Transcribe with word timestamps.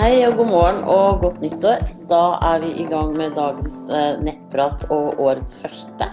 Hei 0.00 0.22
og 0.24 0.38
god 0.38 0.48
morgen 0.48 0.78
og 0.88 1.18
godt 1.20 1.42
nyttår. 1.44 1.82
Da 2.08 2.20
er 2.46 2.62
vi 2.62 2.70
i 2.80 2.86
gang 2.88 3.10
med 3.12 3.34
dagens 3.36 3.74
eh, 3.92 4.14
nettprat 4.24 4.86
og 4.88 5.20
årets 5.20 5.58
første. 5.60 6.08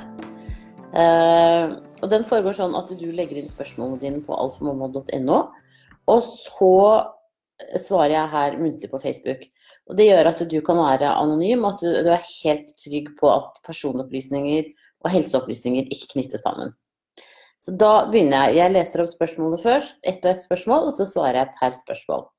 Eh, 0.92 1.72
og 2.02 2.12
den 2.12 2.26
foregår 2.28 2.58
sånn 2.58 2.76
at 2.76 2.92
du 3.00 3.06
legger 3.16 3.40
inn 3.40 3.48
spørsmålene 3.48 4.02
dine 4.02 4.20
på 4.28 4.36
altformamma.no, 4.36 5.40
og 6.12 6.28
så 6.28 6.74
svarer 7.80 8.18
jeg 8.18 8.34
her 8.36 8.60
muntlig 8.60 8.92
på 8.92 9.00
Facebook. 9.06 9.48
Og 9.88 9.96
det 10.02 10.12
gjør 10.12 10.34
at 10.36 10.44
du 10.52 10.60
kan 10.68 10.84
være 10.84 11.16
anonym, 11.24 11.64
og 11.64 11.78
at 11.78 11.88
du, 11.88 12.12
er 12.12 12.32
helt 12.44 12.76
trygg 12.84 13.14
på 13.16 13.32
at 13.38 13.64
personopplysninger 13.72 14.68
og 15.06 15.14
helseopplysninger 15.16 15.88
ikke 15.88 16.18
knyttes 16.18 16.44
sammen. 16.44 16.76
Så 17.64 17.72
da 17.72 18.02
begynner 18.12 18.50
jeg. 18.50 18.66
Jeg 18.66 18.80
leser 18.82 19.08
opp 19.08 19.16
spørsmålet 19.16 19.64
først, 19.64 20.02
ett 20.04 20.20
og 20.26 20.34
ett 20.36 20.44
spørsmål, 20.44 20.90
og 20.92 21.00
så 21.00 21.08
svarer 21.08 21.46
jeg 21.46 21.56
per 21.62 21.86
spørsmål. 21.86 22.34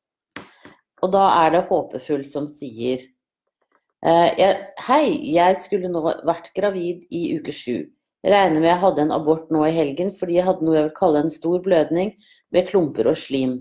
Og 1.02 1.12
da 1.15 1.25
er 1.45 1.55
det 1.55 1.66
Håpefull 1.69 2.25
som 2.27 2.48
sier 2.51 3.05
eh, 4.05 4.59
Hei, 4.88 5.05
jeg 5.34 5.59
skulle 5.62 5.91
nå 5.93 6.02
vært 6.02 6.52
gravid 6.57 7.07
i 7.15 7.38
uke 7.38 7.55
sju. 7.55 7.87
Regner 8.27 8.59
med 8.59 8.73
jeg 8.73 8.83
hadde 8.83 9.05
en 9.05 9.15
abort 9.15 9.51
nå 9.55 9.62
i 9.69 9.74
helgen 9.74 10.11
fordi 10.15 10.41
jeg 10.41 10.48
hadde 10.48 10.66
noe 10.66 10.79
jeg 10.79 10.88
vil 10.88 10.97
kalle 10.97 11.23
en 11.23 11.33
stor 11.33 11.61
blødning 11.62 12.15
med 12.55 12.71
klumper 12.71 13.11
og 13.12 13.19
slim. 13.21 13.61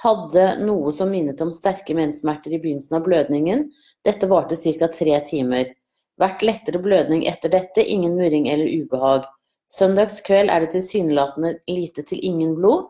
Hadde 0.00 0.46
noe 0.64 0.92
som 0.96 1.10
minnet 1.12 1.40
om 1.44 1.50
sterke 1.52 1.92
menssmerter 1.96 2.54
i 2.56 2.60
begynnelsen 2.62 2.96
av 2.96 3.04
blødningen. 3.04 3.66
Dette 4.06 4.30
varte 4.30 4.56
ca. 4.56 4.88
tre 4.88 5.18
timer. 5.26 5.74
Vært 6.20 6.44
lettere 6.44 6.80
blødning 6.80 7.26
etter 7.28 7.52
dette, 7.52 7.84
ingen 7.84 8.16
murring 8.16 8.48
eller 8.48 8.68
ubehag. 8.80 9.28
Søndagskveld 9.70 10.50
er 10.50 10.64
det 10.64 10.72
tilsynelatende 10.72 11.52
lite 11.68 12.02
til 12.08 12.24
ingen 12.24 12.56
blod. 12.56 12.88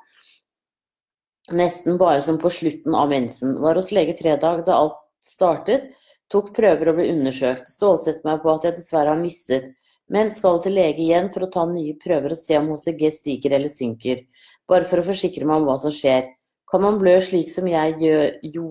Nesten 1.50 1.98
bare 1.98 2.22
som 2.22 2.38
på 2.38 2.50
slutten 2.50 2.94
av 2.94 3.08
mensen. 3.08 3.56
Var 3.60 3.74
hos 3.74 3.90
lege 3.90 4.14
fredag 4.18 4.64
da 4.66 4.76
alt 4.78 4.98
startet. 5.24 5.90
Tok 6.30 6.52
prøver 6.54 6.92
og 6.92 6.98
ble 7.00 7.08
undersøkt. 7.10 7.68
Stålsetter 7.70 8.26
meg 8.28 8.42
på 8.42 8.52
at 8.52 8.68
jeg 8.68 8.76
dessverre 8.76 9.14
har 9.14 9.18
mistet, 9.18 9.72
men 10.10 10.30
skal 10.30 10.60
til 10.62 10.76
lege 10.78 11.02
igjen 11.02 11.30
for 11.34 11.46
å 11.46 11.50
ta 11.50 11.64
nye 11.66 11.96
prøver 11.98 12.36
og 12.36 12.38
se 12.38 12.58
om 12.58 12.68
HCG 12.70 13.02
stiger 13.14 13.56
eller 13.58 13.72
synker. 13.72 14.22
Bare 14.70 14.86
for 14.86 15.02
å 15.02 15.06
forsikre 15.08 15.48
meg 15.48 15.58
om 15.58 15.66
hva 15.66 15.76
som 15.82 15.94
skjer. 15.94 16.28
Kan 16.70 16.84
man 16.84 17.00
blø 17.00 17.16
slik 17.18 17.50
som 17.50 17.66
jeg 17.66 17.96
gjør, 17.98 18.28
jo, 18.54 18.66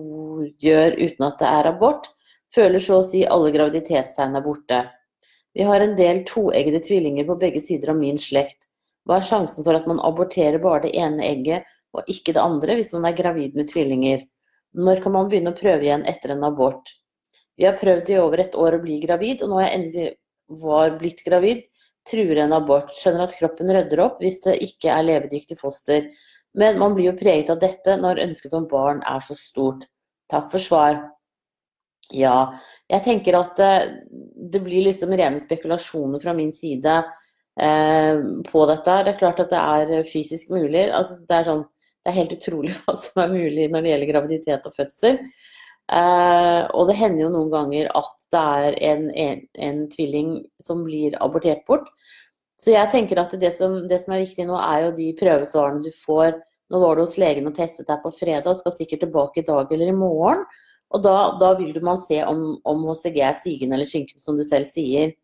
gjør 0.64 0.96
uten 0.96 1.26
at 1.26 1.36
det 1.42 1.50
er 1.50 1.68
abort? 1.68 2.08
Føler 2.54 2.80
så 2.82 3.02
å 3.02 3.04
si 3.04 3.26
alle 3.28 3.52
graviditetstegn 3.52 4.38
er 4.40 4.44
borte. 4.44 4.80
Vi 5.52 5.66
har 5.68 5.84
en 5.84 5.92
del 5.98 6.22
toeggede 6.24 6.80
tvillinger 6.86 7.28
på 7.28 7.36
begge 7.42 7.60
sider 7.60 7.92
av 7.92 8.00
min 8.00 8.16
slekt. 8.18 8.70
Hva 9.04 9.18
er 9.18 9.26
sjansen 9.26 9.66
for 9.66 9.76
at 9.76 9.88
man 9.90 10.00
aborterer 10.00 10.62
bare 10.62 10.86
det 10.86 10.94
ene 10.96 11.28
egget 11.28 11.68
og 11.96 12.10
ikke 12.10 12.34
det 12.36 12.42
andre 12.42 12.76
hvis 12.78 12.92
man 12.94 13.08
er 13.08 13.18
gravid 13.18 13.58
med 13.58 13.70
tvillinger. 13.70 14.24
Når 14.78 15.02
kan 15.02 15.14
man 15.16 15.28
begynne 15.30 15.52
å 15.54 15.58
prøve 15.58 15.86
igjen 15.86 16.06
etter 16.08 16.34
en 16.36 16.46
abort? 16.46 16.92
Vi 17.58 17.66
har 17.66 17.78
prøvd 17.78 18.12
i 18.12 18.18
over 18.22 18.40
et 18.40 18.56
år 18.56 18.78
å 18.78 18.82
bli 18.82 19.00
gravid, 19.02 19.42
og 19.44 19.52
nå 19.52 19.60
jeg 19.60 19.76
endelig 19.76 20.08
var 20.62 20.94
blitt 21.00 21.22
gravid, 21.26 21.64
truer 22.08 22.44
en 22.44 22.54
abort. 22.56 22.92
Skjønner 22.96 23.26
at 23.26 23.36
kroppen 23.36 23.70
rydder 23.74 24.02
opp 24.06 24.22
hvis 24.22 24.40
det 24.46 24.56
ikke 24.64 24.92
er 24.94 25.06
levedyktig 25.06 25.58
foster. 25.60 26.06
Men 26.56 26.78
man 26.80 26.94
blir 26.96 27.10
jo 27.10 27.18
preget 27.18 27.50
av 27.52 27.60
dette 27.62 27.96
når 28.00 28.22
ønsket 28.24 28.54
om 28.56 28.68
barn 28.70 29.02
er 29.06 29.22
så 29.22 29.36
stort. 29.38 29.86
Takk 30.30 30.48
for 30.52 30.62
svar. 30.62 31.02
Ja, 32.14 32.50
jeg 32.90 33.04
tenker 33.06 33.38
at 33.38 33.60
eh, 33.62 33.90
det 34.50 34.62
blir 34.64 34.86
liksom 34.88 35.12
rene 35.14 35.38
spekulasjoner 35.42 36.22
fra 36.22 36.34
min 36.34 36.50
side 36.54 36.96
eh, 37.60 38.22
på 38.48 38.64
dette. 38.70 38.96
Det 39.04 39.12
er 39.14 39.20
klart 39.20 39.44
at 39.44 39.52
det 39.52 39.60
er 39.60 40.08
fysisk 40.08 40.50
mulig. 40.54 40.88
Altså, 40.88 41.20
det 41.28 41.36
er 41.36 41.46
sånn 41.52 41.64
det 42.00 42.12
er 42.12 42.18
helt 42.22 42.36
utrolig 42.36 42.74
hva 42.82 42.96
som 42.98 43.24
er 43.24 43.32
mulig 43.32 43.70
når 43.70 43.84
det 43.84 43.94
gjelder 43.94 44.12
graviditet 44.12 44.68
og 44.68 44.76
fødsel. 44.76 45.20
Eh, 45.90 46.62
og 46.70 46.86
det 46.86 46.98
hender 47.00 47.24
jo 47.24 47.32
noen 47.34 47.50
ganger 47.50 47.90
at 47.98 48.26
det 48.30 48.40
er 48.40 48.78
en, 48.92 49.08
en, 49.10 49.40
en, 49.58 49.82
tvilling 49.90 50.36
som 50.62 50.84
blir 50.86 51.16
abortert 51.22 51.64
bort. 51.66 51.88
Så 52.60 52.74
jeg 52.74 52.92
tenker 52.92 53.18
at 53.22 53.34
det 53.40 53.50
som, 53.56 53.80
det 53.88 53.98
som, 54.02 54.14
er 54.14 54.22
viktig 54.22 54.46
nå, 54.46 54.58
er 54.60 54.86
jo 54.86 54.96
de 54.96 55.10
prøvesvarene 55.18 55.82
du 55.82 55.90
får. 56.04 56.36
Nå 56.70 56.80
var 56.82 56.94
du 56.94 57.02
hos 57.02 57.16
legen 57.18 57.48
og 57.50 57.56
testet 57.56 57.88
deg 57.90 58.02
på 58.04 58.12
fredag, 58.14 58.52
skal 58.58 58.76
sikkert 58.76 59.02
tilbake 59.06 59.42
i 59.42 59.46
dag 59.48 59.72
eller 59.72 59.90
i 59.90 59.96
morgen. 59.96 60.44
Og 60.90 61.02
da, 61.02 61.16
da 61.40 61.52
vil 61.58 61.78
man 61.86 61.98
se 62.02 62.20
om, 62.26 62.58
om, 62.66 62.86
HCG 62.90 63.20
er 63.22 63.36
stigende 63.38 63.76
eller 63.78 63.88
synkende, 63.88 64.22
som 64.22 64.38
du 64.38 64.44
selv 64.46 64.68
sier. 64.70 65.14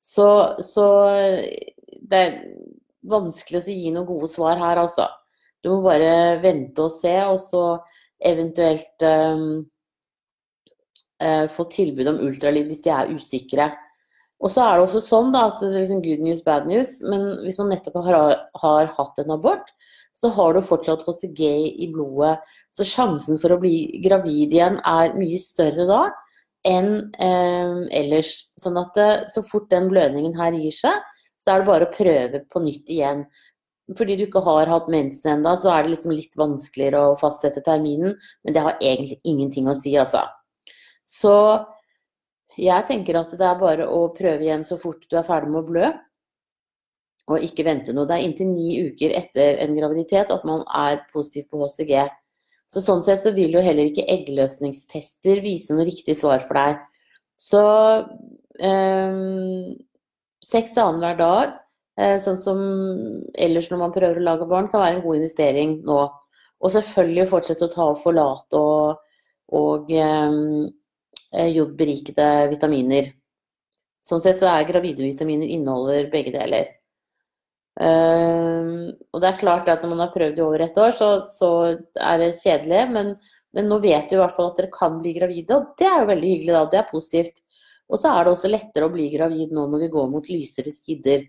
Så, 0.00 0.28
så 0.64 0.86
det 2.00 2.20
er 2.20 2.36
vanskelig 3.08 3.60
å 3.60 3.64
gi 3.68 3.92
noen 3.92 4.08
gode 4.08 4.28
svar 4.32 4.60
her, 4.60 4.80
altså. 4.80 5.08
Du 5.64 5.74
må 5.74 5.82
bare 5.84 6.40
vente 6.42 6.86
og 6.86 6.92
se, 6.94 7.14
og 7.28 7.38
så 7.42 7.64
eventuelt 8.30 9.04
um, 9.04 9.62
uh, 11.22 11.46
få 11.52 11.66
tilbud 11.72 12.10
om 12.10 12.20
ultralyd 12.26 12.68
hvis 12.68 12.82
de 12.84 12.92
er 12.94 13.12
usikre. 13.14 13.70
Og 14.40 14.48
så 14.52 14.64
er 14.64 14.78
det 14.78 14.86
også 14.86 15.02
sånn 15.04 15.34
da, 15.34 15.46
at 15.50 15.60
det 15.60 15.74
er 15.74 15.82
liksom 15.82 16.00
good 16.04 16.22
news, 16.24 16.40
bad 16.44 16.68
news, 16.68 16.94
men 17.04 17.26
hvis 17.44 17.58
man 17.60 17.74
nettopp 17.74 17.98
har, 18.06 18.38
har 18.62 18.92
hatt 18.96 19.20
en 19.20 19.34
abort, 19.36 19.68
så 20.16 20.30
har 20.32 20.56
du 20.56 20.64
fortsatt 20.64 21.04
HCG 21.04 21.42
i 21.84 21.88
blodet. 21.92 22.38
Så 22.76 22.86
sjansen 22.88 23.40
for 23.40 23.52
å 23.52 23.60
bli 23.60 24.00
gravid 24.04 24.52
igjen 24.52 24.80
er 24.80 25.16
mye 25.16 25.38
større 25.40 25.86
da 25.88 26.02
enn 26.68 26.90
eh, 27.20 27.76
ellers. 28.00 28.34
Sånn 28.60 28.76
at 28.80 28.96
eh, 29.00 29.14
så 29.32 29.44
fort 29.46 29.70
den 29.72 29.88
blødningen 29.92 30.36
her 30.40 30.56
gir 30.56 30.74
seg, 30.76 31.04
så 31.40 31.54
er 31.54 31.62
det 31.62 31.70
bare 31.70 31.88
å 31.88 31.94
prøve 31.94 32.42
på 32.52 32.64
nytt 32.64 32.92
igjen 32.92 33.24
fordi 33.98 34.16
du 34.18 34.24
ikke 34.26 34.42
har 34.44 34.70
hatt 34.70 34.90
mensen 34.92 35.32
ennå, 35.34 35.56
så 35.58 35.72
er 35.74 35.84
det 35.84 35.94
liksom 35.94 36.12
litt 36.14 36.36
vanskeligere 36.38 37.02
å 37.10 37.16
fastsette 37.18 37.62
terminen. 37.66 38.14
Men 38.44 38.54
det 38.54 38.62
har 38.64 38.78
egentlig 38.78 39.18
ingenting 39.26 39.70
å 39.70 39.76
si, 39.78 39.96
altså. 39.98 40.26
Så 41.08 41.34
jeg 42.60 42.86
tenker 42.86 43.18
at 43.18 43.34
det 43.34 43.46
er 43.46 43.58
bare 43.58 43.88
å 43.90 44.04
prøve 44.14 44.46
igjen 44.46 44.64
så 44.66 44.78
fort 44.80 45.02
du 45.10 45.18
er 45.18 45.26
ferdig 45.26 45.50
med 45.50 45.62
å 45.62 45.66
blø. 45.66 45.90
Og 47.30 47.46
ikke 47.46 47.66
vente 47.66 47.94
noe. 47.94 48.08
Det 48.08 48.16
er 48.16 48.26
inntil 48.26 48.50
ni 48.50 48.78
uker 48.90 49.14
etter 49.18 49.60
en 49.64 49.76
graviditet 49.76 50.32
at 50.34 50.46
man 50.46 50.64
er 50.74 51.02
positiv 51.12 51.48
på 51.50 51.62
HCG. 51.62 51.94
Så 52.70 52.82
sånn 52.84 53.02
sett 53.02 53.22
så 53.22 53.32
vil 53.34 53.54
jo 53.54 53.62
heller 53.64 53.90
ikke 53.90 54.06
eggløsningstester 54.10 55.42
vise 55.42 55.74
noe 55.74 55.86
riktig 55.88 56.14
svar 56.18 56.44
for 56.46 56.58
deg. 56.58 56.82
Så 57.40 57.62
um, 58.62 59.72
seks 60.44 60.76
annenhver 60.78 61.18
dag 61.18 61.58
sånn 61.96 62.38
som 62.40 62.60
ellers 63.34 63.70
når 63.70 63.80
man 63.80 63.94
prøver 63.94 64.20
å 64.20 64.24
lage 64.24 64.48
barn, 64.48 64.68
kan 64.72 64.82
være 64.84 64.98
en 64.98 65.04
god 65.04 65.18
investering 65.18 65.78
nå. 65.84 66.00
Og 66.60 66.74
selvfølgelig 66.74 67.30
fortsette 67.30 67.66
å 67.66 67.72
ta 67.72 67.86
og 67.88 68.00
forlate 68.02 68.58
og, 68.60 69.00
og 69.56 69.90
eh, 69.96 71.48
jodberikede 71.54 72.28
vitaminer. 72.52 73.08
Sånn 74.04 74.22
sett 74.22 74.40
så 74.40 74.48
er 74.50 74.68
gravide 74.68 75.04
vitaminer 75.04 75.48
inneholder 75.48 76.08
begge 76.12 76.34
deler. 76.36 76.76
Uh, 77.80 78.90
og 79.14 79.22
det 79.22 79.28
er 79.28 79.40
klart 79.40 79.68
at 79.72 79.84
når 79.84 79.92
man 79.94 80.02
har 80.02 80.10
prøvd 80.12 80.40
i 80.40 80.42
over 80.44 80.64
ett 80.66 80.78
år, 80.80 80.90
så, 80.92 81.10
så 81.24 81.50
er 81.96 82.18
det 82.20 82.32
kjedelig. 82.40 82.80
Men, 82.92 83.12
men, 83.56 83.68
nå 83.70 83.78
vet 83.80 84.10
du 84.10 84.18
i 84.18 84.20
hvert 84.20 84.34
fall 84.36 84.50
at 84.50 84.60
dere 84.60 84.72
kan 84.74 84.98
bli 85.00 85.14
gravide, 85.16 85.56
og 85.56 85.72
det 85.80 85.88
er 85.88 86.02
jo 86.02 86.10
veldig 86.10 86.32
hyggelig. 86.34 86.56
da, 86.56 86.64
Det 86.72 86.80
er 86.80 86.90
positivt. 86.90 87.44
Og 87.90 87.98
så 87.98 88.12
er 88.12 88.26
det 88.26 88.34
også 88.34 88.50
lettere 88.50 88.86
å 88.86 88.92
bli 88.92 89.08
gravid 89.12 89.54
nå 89.54 89.66
når 89.70 89.86
vi 89.86 89.92
går 89.94 90.10
mot 90.12 90.28
lysere 90.30 90.72
tider. 90.76 91.24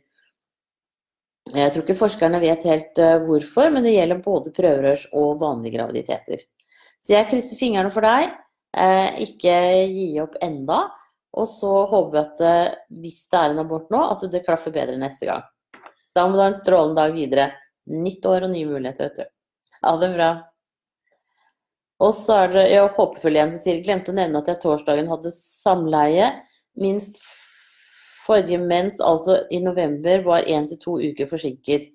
Jeg 1.50 1.74
tror 1.74 1.84
ikke 1.84 1.98
forskerne 1.98 2.40
vet 2.44 2.64
helt 2.70 3.00
uh, 3.02 3.24
hvorfor, 3.26 3.72
men 3.74 3.86
det 3.86 3.96
gjelder 3.96 4.22
både 4.24 4.54
prøverørs 4.56 5.08
og 5.18 5.40
vanlige 5.42 5.80
graviditeter. 5.80 6.44
Så 7.02 7.16
jeg 7.16 7.30
krysser 7.32 7.60
fingrene 7.60 7.92
for 7.94 8.06
deg. 8.06 8.30
Uh, 8.78 9.18
ikke 9.26 9.56
gi 9.90 10.12
opp 10.22 10.38
enda. 10.46 10.84
Og 11.32 11.48
så 11.50 11.72
håper 11.90 12.14
vi 12.14 12.22
at 12.22 12.46
uh, 12.46 12.78
hvis 13.02 13.24
det 13.32 13.42
er 13.42 13.56
en 13.56 13.64
abort 13.64 13.90
nå, 13.92 14.04
at 14.14 14.28
det 14.32 14.44
klaffer 14.46 14.76
bedre 14.76 15.00
neste 15.02 15.28
gang. 15.32 15.44
Da 16.16 16.28
må 16.28 16.38
du 16.38 16.44
ha 16.44 16.52
en 16.52 16.58
strålende 16.62 17.02
dag 17.02 17.18
videre. 17.18 17.50
Nytt 17.92 18.26
år 18.30 18.46
og 18.46 18.54
nye 18.54 18.70
muligheter, 18.70 19.10
vet 19.10 19.20
du. 19.24 19.80
Ha 19.82 19.98
det 19.98 20.14
bra. 20.14 20.32
Og 22.02 22.14
så 22.18 22.38
er 22.44 22.56
det 22.56 22.64
jeg 22.72 22.94
håpefull 22.98 23.38
igjen 23.38 23.54
sier 23.62 23.84
glemte 23.86 24.14
å 24.14 24.18
nevne 24.18 24.42
at 24.42 24.50
jeg 24.50 24.62
torsdagen 24.62 25.10
hadde 25.10 25.34
samleie. 25.36 26.32
Min 26.82 27.02
Forrige 28.22 28.60
mens, 28.62 29.00
altså 29.02 29.42
i 29.50 29.60
november, 29.64 30.24
var 30.26 30.48
én 30.48 30.68
til 30.70 30.80
to 30.82 30.98
uker 31.02 31.30
forsinket 31.30 31.90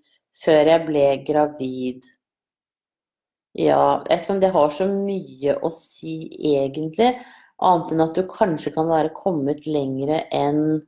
før 0.45 0.73
jeg 0.73 0.85
ble 0.89 1.07
gravid. 1.27 2.07
Ja, 3.57 4.03
jeg 4.05 4.11
vet 4.11 4.25
ikke 4.25 4.35
om 4.35 4.43
det 4.43 4.53
har 4.53 4.73
så 4.75 4.87
mye 4.91 5.57
å 5.65 5.71
si 5.73 6.17
egentlig, 6.53 7.15
annet 7.65 7.95
enn 7.95 8.05
at 8.05 8.19
du 8.19 8.27
kanskje 8.29 8.75
kan 8.75 8.91
være 8.91 9.15
kommet 9.17 9.65
lengre 9.71 10.27
enn 10.35 10.83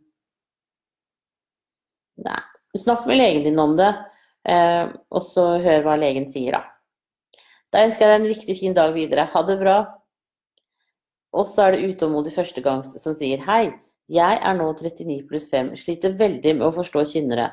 Nei, 2.19 2.41
snakk 2.75 3.05
med 3.07 3.21
legen 3.21 3.45
din 3.47 3.61
om 3.63 3.77
det, 3.79 3.93
eh, 4.51 4.89
og 5.15 5.23
så 5.23 5.45
hør 5.63 5.85
hva 5.85 5.95
legen 6.01 6.27
sier, 6.27 6.57
da. 6.59 7.39
Da 7.71 7.85
ønsker 7.87 8.05
jeg 8.05 8.11
deg 8.11 8.19
en 8.19 8.33
riktig 8.33 8.57
fin 8.59 8.75
dag 8.75 8.91
videre. 8.97 9.29
Ha 9.31 9.43
det 9.47 9.59
bra. 9.61 9.77
Og 11.37 11.47
så 11.47 11.67
er 11.67 11.77
det 11.77 11.93
utålmodig 11.93 12.33
førstegangs 12.35 12.95
som 12.99 13.15
sier 13.17 13.45
hei. 13.47 13.69
Jeg 14.09 14.39
er 14.41 14.55
nå 14.57 14.71
39 14.73 15.19
pluss 15.29 15.51
5, 15.53 15.75
sliter 15.77 16.15
veldig 16.17 16.55
med 16.57 16.65
å 16.65 16.73
forstå 16.73 17.03
kynnere. 17.11 17.51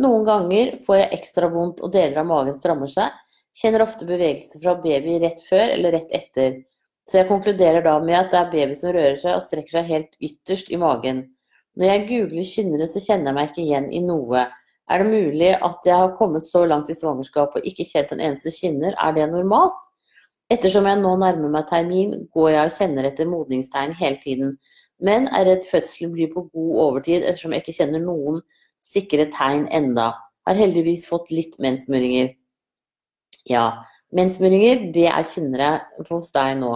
Noen 0.00 0.22
ganger 0.24 0.76
får 0.84 1.02
jeg 1.02 1.16
ekstra 1.18 1.50
vondt 1.52 1.82
og 1.84 1.92
deler 1.92 2.22
av 2.22 2.28
magen 2.30 2.56
strammer 2.56 2.88
seg. 2.88 3.12
Kjenner 3.58 3.84
ofte 3.84 4.06
bevegelse 4.08 4.60
fra 4.62 4.76
baby 4.80 5.18
rett 5.20 5.42
før 5.44 5.74
eller 5.74 5.92
rett 5.98 6.14
etter. 6.16 6.62
Så 7.08 7.18
jeg 7.18 7.28
konkluderer 7.28 7.84
da 7.84 7.98
med 8.00 8.16
at 8.18 8.30
det 8.32 8.40
er 8.40 8.54
baby 8.54 8.78
som 8.78 8.94
rører 8.94 9.18
seg 9.20 9.36
og 9.36 9.44
strekker 9.44 9.78
seg 9.78 9.90
helt 9.90 10.16
ytterst 10.30 10.72
i 10.72 10.80
magen. 10.80 11.26
Når 11.76 11.90
jeg 11.90 12.06
googler 12.08 12.48
kynnere, 12.54 12.88
så 12.88 13.02
kjenner 13.04 13.30
jeg 13.30 13.36
meg 13.36 13.50
ikke 13.50 13.62
igjen 13.66 13.90
i 13.92 14.02
noe. 14.04 14.46
Er 14.88 15.02
det 15.02 15.12
mulig 15.12 15.52
at 15.52 15.84
jeg 15.90 16.00
har 16.00 16.16
kommet 16.16 16.46
så 16.48 16.64
langt 16.64 16.88
i 16.88 16.96
svangerskapet 16.96 17.60
og 17.60 17.68
ikke 17.68 17.88
kjent 17.90 18.16
en 18.16 18.24
eneste 18.30 18.54
kynner? 18.54 18.96
Er 18.96 19.12
det 19.16 19.28
normalt? 19.34 19.84
Ettersom 20.48 20.88
jeg 20.88 21.02
nå 21.02 21.12
nærmer 21.20 21.52
meg 21.52 21.68
termin, 21.68 22.14
går 22.32 22.50
jeg 22.54 22.70
og 22.70 22.76
kjenner 22.78 23.08
etter 23.10 23.28
modningstegn 23.28 23.92
hele 23.98 24.20
tiden, 24.22 24.54
men 25.04 25.28
er 25.34 25.46
redd 25.46 25.66
fødselen 25.70 26.12
blir 26.14 26.32
på 26.32 26.46
god 26.52 26.72
overtid 26.86 27.22
ettersom 27.22 27.54
jeg 27.54 27.64
ikke 27.64 27.76
kjenner 27.80 28.02
noen 28.02 28.40
sikre 28.84 29.28
tegn 29.34 29.66
enda. 29.74 30.12
Har 30.48 30.58
heldigvis 30.58 31.06
fått 31.10 31.32
litt 31.34 31.58
mensmuringer. 31.62 32.32
Ja, 33.48 33.84
mensmuringer, 34.16 34.88
det 34.94 35.08
er 35.10 35.26
kynnere 35.28 35.72
hos 36.08 36.32
deg 36.34 36.56
nå. 36.62 36.72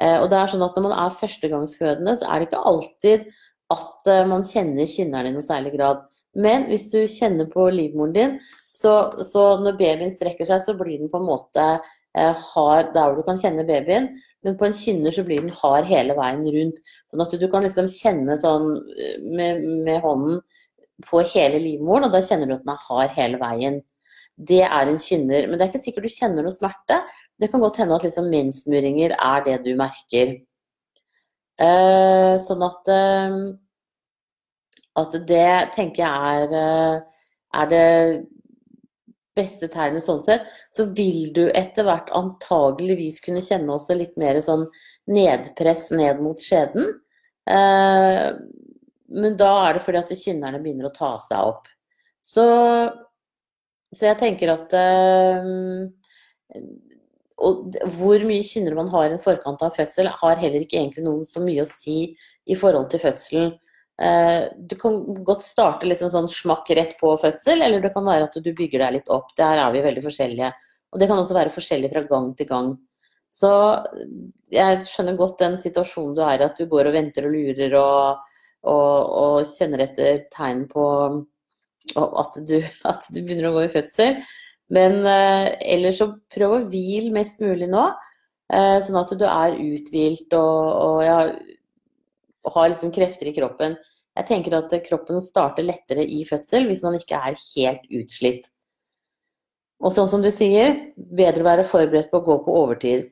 Eh, 0.00 0.16
og 0.20 0.30
det 0.32 0.38
er 0.38 0.52
sånn 0.52 0.64
at 0.64 0.76
når 0.76 0.86
man 0.88 0.96
er 0.96 1.18
førstegangsfødende, 1.18 2.16
så 2.20 2.28
er 2.28 2.40
det 2.40 2.48
ikke 2.48 2.64
alltid 2.70 3.28
at 3.74 4.08
eh, 4.10 4.26
man 4.30 4.46
kjenner 4.46 4.88
kynneren 4.88 5.30
i 5.30 5.34
noe 5.34 5.44
særlig 5.44 5.74
grad. 5.76 6.06
Men 6.38 6.68
hvis 6.70 6.88
du 6.92 7.02
kjenner 7.10 7.50
på 7.50 7.66
livmoren 7.74 8.14
din, 8.14 8.36
så, 8.72 8.94
så, 9.26 9.58
når 9.60 9.76
babyen 9.80 10.12
strekker 10.14 10.48
seg, 10.48 10.62
så 10.64 10.76
blir 10.78 11.00
den 11.02 11.10
på 11.12 11.20
en 11.20 11.28
måte 11.28 11.66
eh, 11.76 12.44
hard 12.54 12.94
der 12.94 13.10
hvor 13.10 13.18
du 13.18 13.26
kan 13.26 13.40
kjenne 13.40 13.66
babyen. 13.68 14.12
Men 14.46 14.56
på 14.56 14.66
en 14.66 14.76
kynner 14.76 15.12
så 15.14 15.24
blir 15.26 15.42
den 15.44 15.54
hard 15.56 15.88
hele 15.88 16.16
veien 16.16 16.44
rundt. 16.54 16.80
Sånn 17.10 17.24
at 17.24 17.36
du 17.36 17.46
kan 17.52 17.64
liksom 17.66 17.88
kjenne 17.92 18.36
sånn 18.40 18.72
eh, 18.96 19.16
med, 19.24 19.64
med 19.86 20.00
hånden 20.04 20.40
på 21.06 21.22
hele 21.32 21.60
livmoren, 21.62 22.08
og 22.08 22.14
da 22.14 22.20
kjenner 22.24 22.48
du 22.48 22.56
at 22.56 22.64
den 22.64 22.74
er 22.74 22.84
hard 22.88 23.16
hele 23.16 23.40
veien. 23.40 23.80
Det 24.50 24.62
er 24.64 24.88
en 24.88 25.00
kynner. 25.00 25.48
Men 25.48 25.58
det 25.58 25.66
er 25.66 25.72
ikke 25.72 25.82
sikkert 25.82 26.08
du 26.08 26.14
kjenner 26.14 26.46
noe 26.46 26.54
smerte. 26.54 27.02
Det 27.40 27.50
kan 27.52 27.62
godt 27.62 27.80
hende 27.82 27.96
at 27.96 28.06
liksom 28.06 28.30
mensmuringer 28.32 29.16
er 29.16 29.44
det 29.46 29.58
du 29.66 29.74
merker. 29.78 30.38
Eh, 31.60 32.34
sånn 32.40 32.64
at, 32.64 32.88
eh, 32.88 33.38
at 35.02 35.16
det 35.28 35.54
tenker 35.76 36.04
jeg 36.06 36.44
er, 36.44 36.54
eh, 36.56 37.00
er 37.60 37.66
det 37.72 37.86
beste 39.40 39.70
tegnet 39.72 40.04
sånn 40.04 40.22
sett. 40.26 40.46
Så 40.70 40.90
vil 40.94 41.32
du 41.36 41.46
etter 41.48 41.88
hvert 41.88 42.12
antageligvis 42.16 43.18
kunne 43.24 43.42
kjenne 43.44 43.74
også 43.74 43.96
litt 43.98 44.16
mer 44.20 44.38
sånn 44.44 44.68
nedpress 45.10 45.88
ned 45.96 46.20
mot 46.22 46.40
skjeden. 46.44 46.92
Men 49.10 49.38
da 49.40 49.52
er 49.64 49.76
det 49.76 49.84
fordi 49.86 50.02
at 50.04 50.12
kynnerne 50.20 50.60
begynner 50.62 50.90
å 50.90 50.94
ta 50.94 51.16
seg 51.24 51.54
opp. 51.54 51.66
Så, 52.22 52.44
så 53.96 54.10
jeg 54.10 54.20
tenker 54.20 54.52
at 54.54 54.76
og 57.40 57.76
hvor 57.96 58.20
mye 58.28 58.44
kynnere 58.44 58.76
man 58.76 58.90
har 58.92 59.14
i 59.14 59.18
forkant 59.22 59.62
av 59.64 59.72
fødsel, 59.76 60.10
har 60.12 60.40
heller 60.42 60.64
ikke 60.64 60.76
egentlig 60.76 61.06
noen 61.06 61.24
så 61.28 61.40
mye 61.42 61.64
å 61.64 61.70
si 61.70 62.12
i 62.44 62.56
forhold 62.58 62.90
til 62.92 63.02
fødselen. 63.02 63.54
Eh, 64.00 64.48
du 64.56 64.76
kan 64.80 64.98
godt 65.24 65.44
starte 65.44 65.88
liksom 65.88 66.10
sånn 66.12 66.28
smakk 66.32 66.70
rett 66.76 66.94
på 67.00 67.12
fødsel, 67.20 67.60
eller 67.60 67.82
det 67.84 67.92
kan 67.94 68.06
være 68.06 68.30
at 68.30 68.38
du 68.40 68.52
bygger 68.56 68.86
deg 68.86 68.94
litt 68.98 69.10
opp. 69.12 69.34
Der 69.38 69.60
er 69.60 69.74
vi 69.74 69.84
veldig 69.84 70.04
forskjellige. 70.06 70.52
Og 70.90 71.02
det 71.02 71.08
kan 71.10 71.20
også 71.20 71.36
være 71.36 71.54
forskjellig 71.54 71.90
fra 71.92 72.04
gang 72.08 72.30
til 72.38 72.48
gang. 72.48 72.70
Så 73.30 73.50
jeg 74.50 74.82
skjønner 74.88 75.18
godt 75.18 75.38
den 75.42 75.58
situasjonen 75.62 76.16
du 76.16 76.22
er 76.26 76.40
i, 76.40 76.46
at 76.48 76.58
du 76.58 76.66
går 76.70 76.88
og 76.90 76.96
venter 76.96 77.28
og 77.28 77.34
lurer 77.36 77.76
og, 77.78 78.30
og, 78.66 78.94
og 79.22 79.36
kjenner 79.46 79.84
etter 79.86 80.24
tegn 80.32 80.64
på 80.70 80.86
at 81.94 82.40
du, 82.48 82.56
at 82.90 83.06
du 83.12 83.20
begynner 83.20 83.50
å 83.50 83.58
gå 83.58 83.66
i 83.68 83.74
fødsel. 83.76 84.18
Men 84.74 85.00
eh, 85.06 85.52
ellers 85.76 85.98
så 86.00 86.12
prøv 86.30 86.56
å 86.56 86.64
hvile 86.70 87.12
mest 87.14 87.40
mulig 87.42 87.68
nå, 87.70 87.88
eh, 88.54 88.76
sånn 88.86 88.98
at 89.00 89.14
du 89.18 89.24
er 89.26 89.56
uthvilt 89.58 90.36
og, 90.38 90.66
og, 90.74 91.00
ja, 91.04 91.16
har 92.54 92.70
liksom 92.70 92.92
krefter 92.94 93.30
i 93.30 93.34
kroppen. 93.36 93.76
Jeg 94.18 94.26
tenker 94.26 94.56
at 94.58 94.72
kroppen 94.86 95.20
starter 95.22 95.66
lettere 95.66 96.02
i 96.02 96.24
fødsel 96.26 96.66
hvis 96.68 96.82
man 96.86 96.96
ikke 96.98 97.18
er 97.18 97.38
helt 97.38 97.86
utslitt. 98.00 98.48
Og 99.80 99.94
sånn 99.94 100.10
som 100.12 100.24
du 100.24 100.28
sier, 100.34 100.74
bedre 100.96 101.44
å 101.44 101.46
være 101.46 101.64
forberedt 101.68 102.10
på 102.10 102.20
å 102.20 102.26
gå 102.26 102.36
på 102.44 102.56
overtid. 102.64 103.06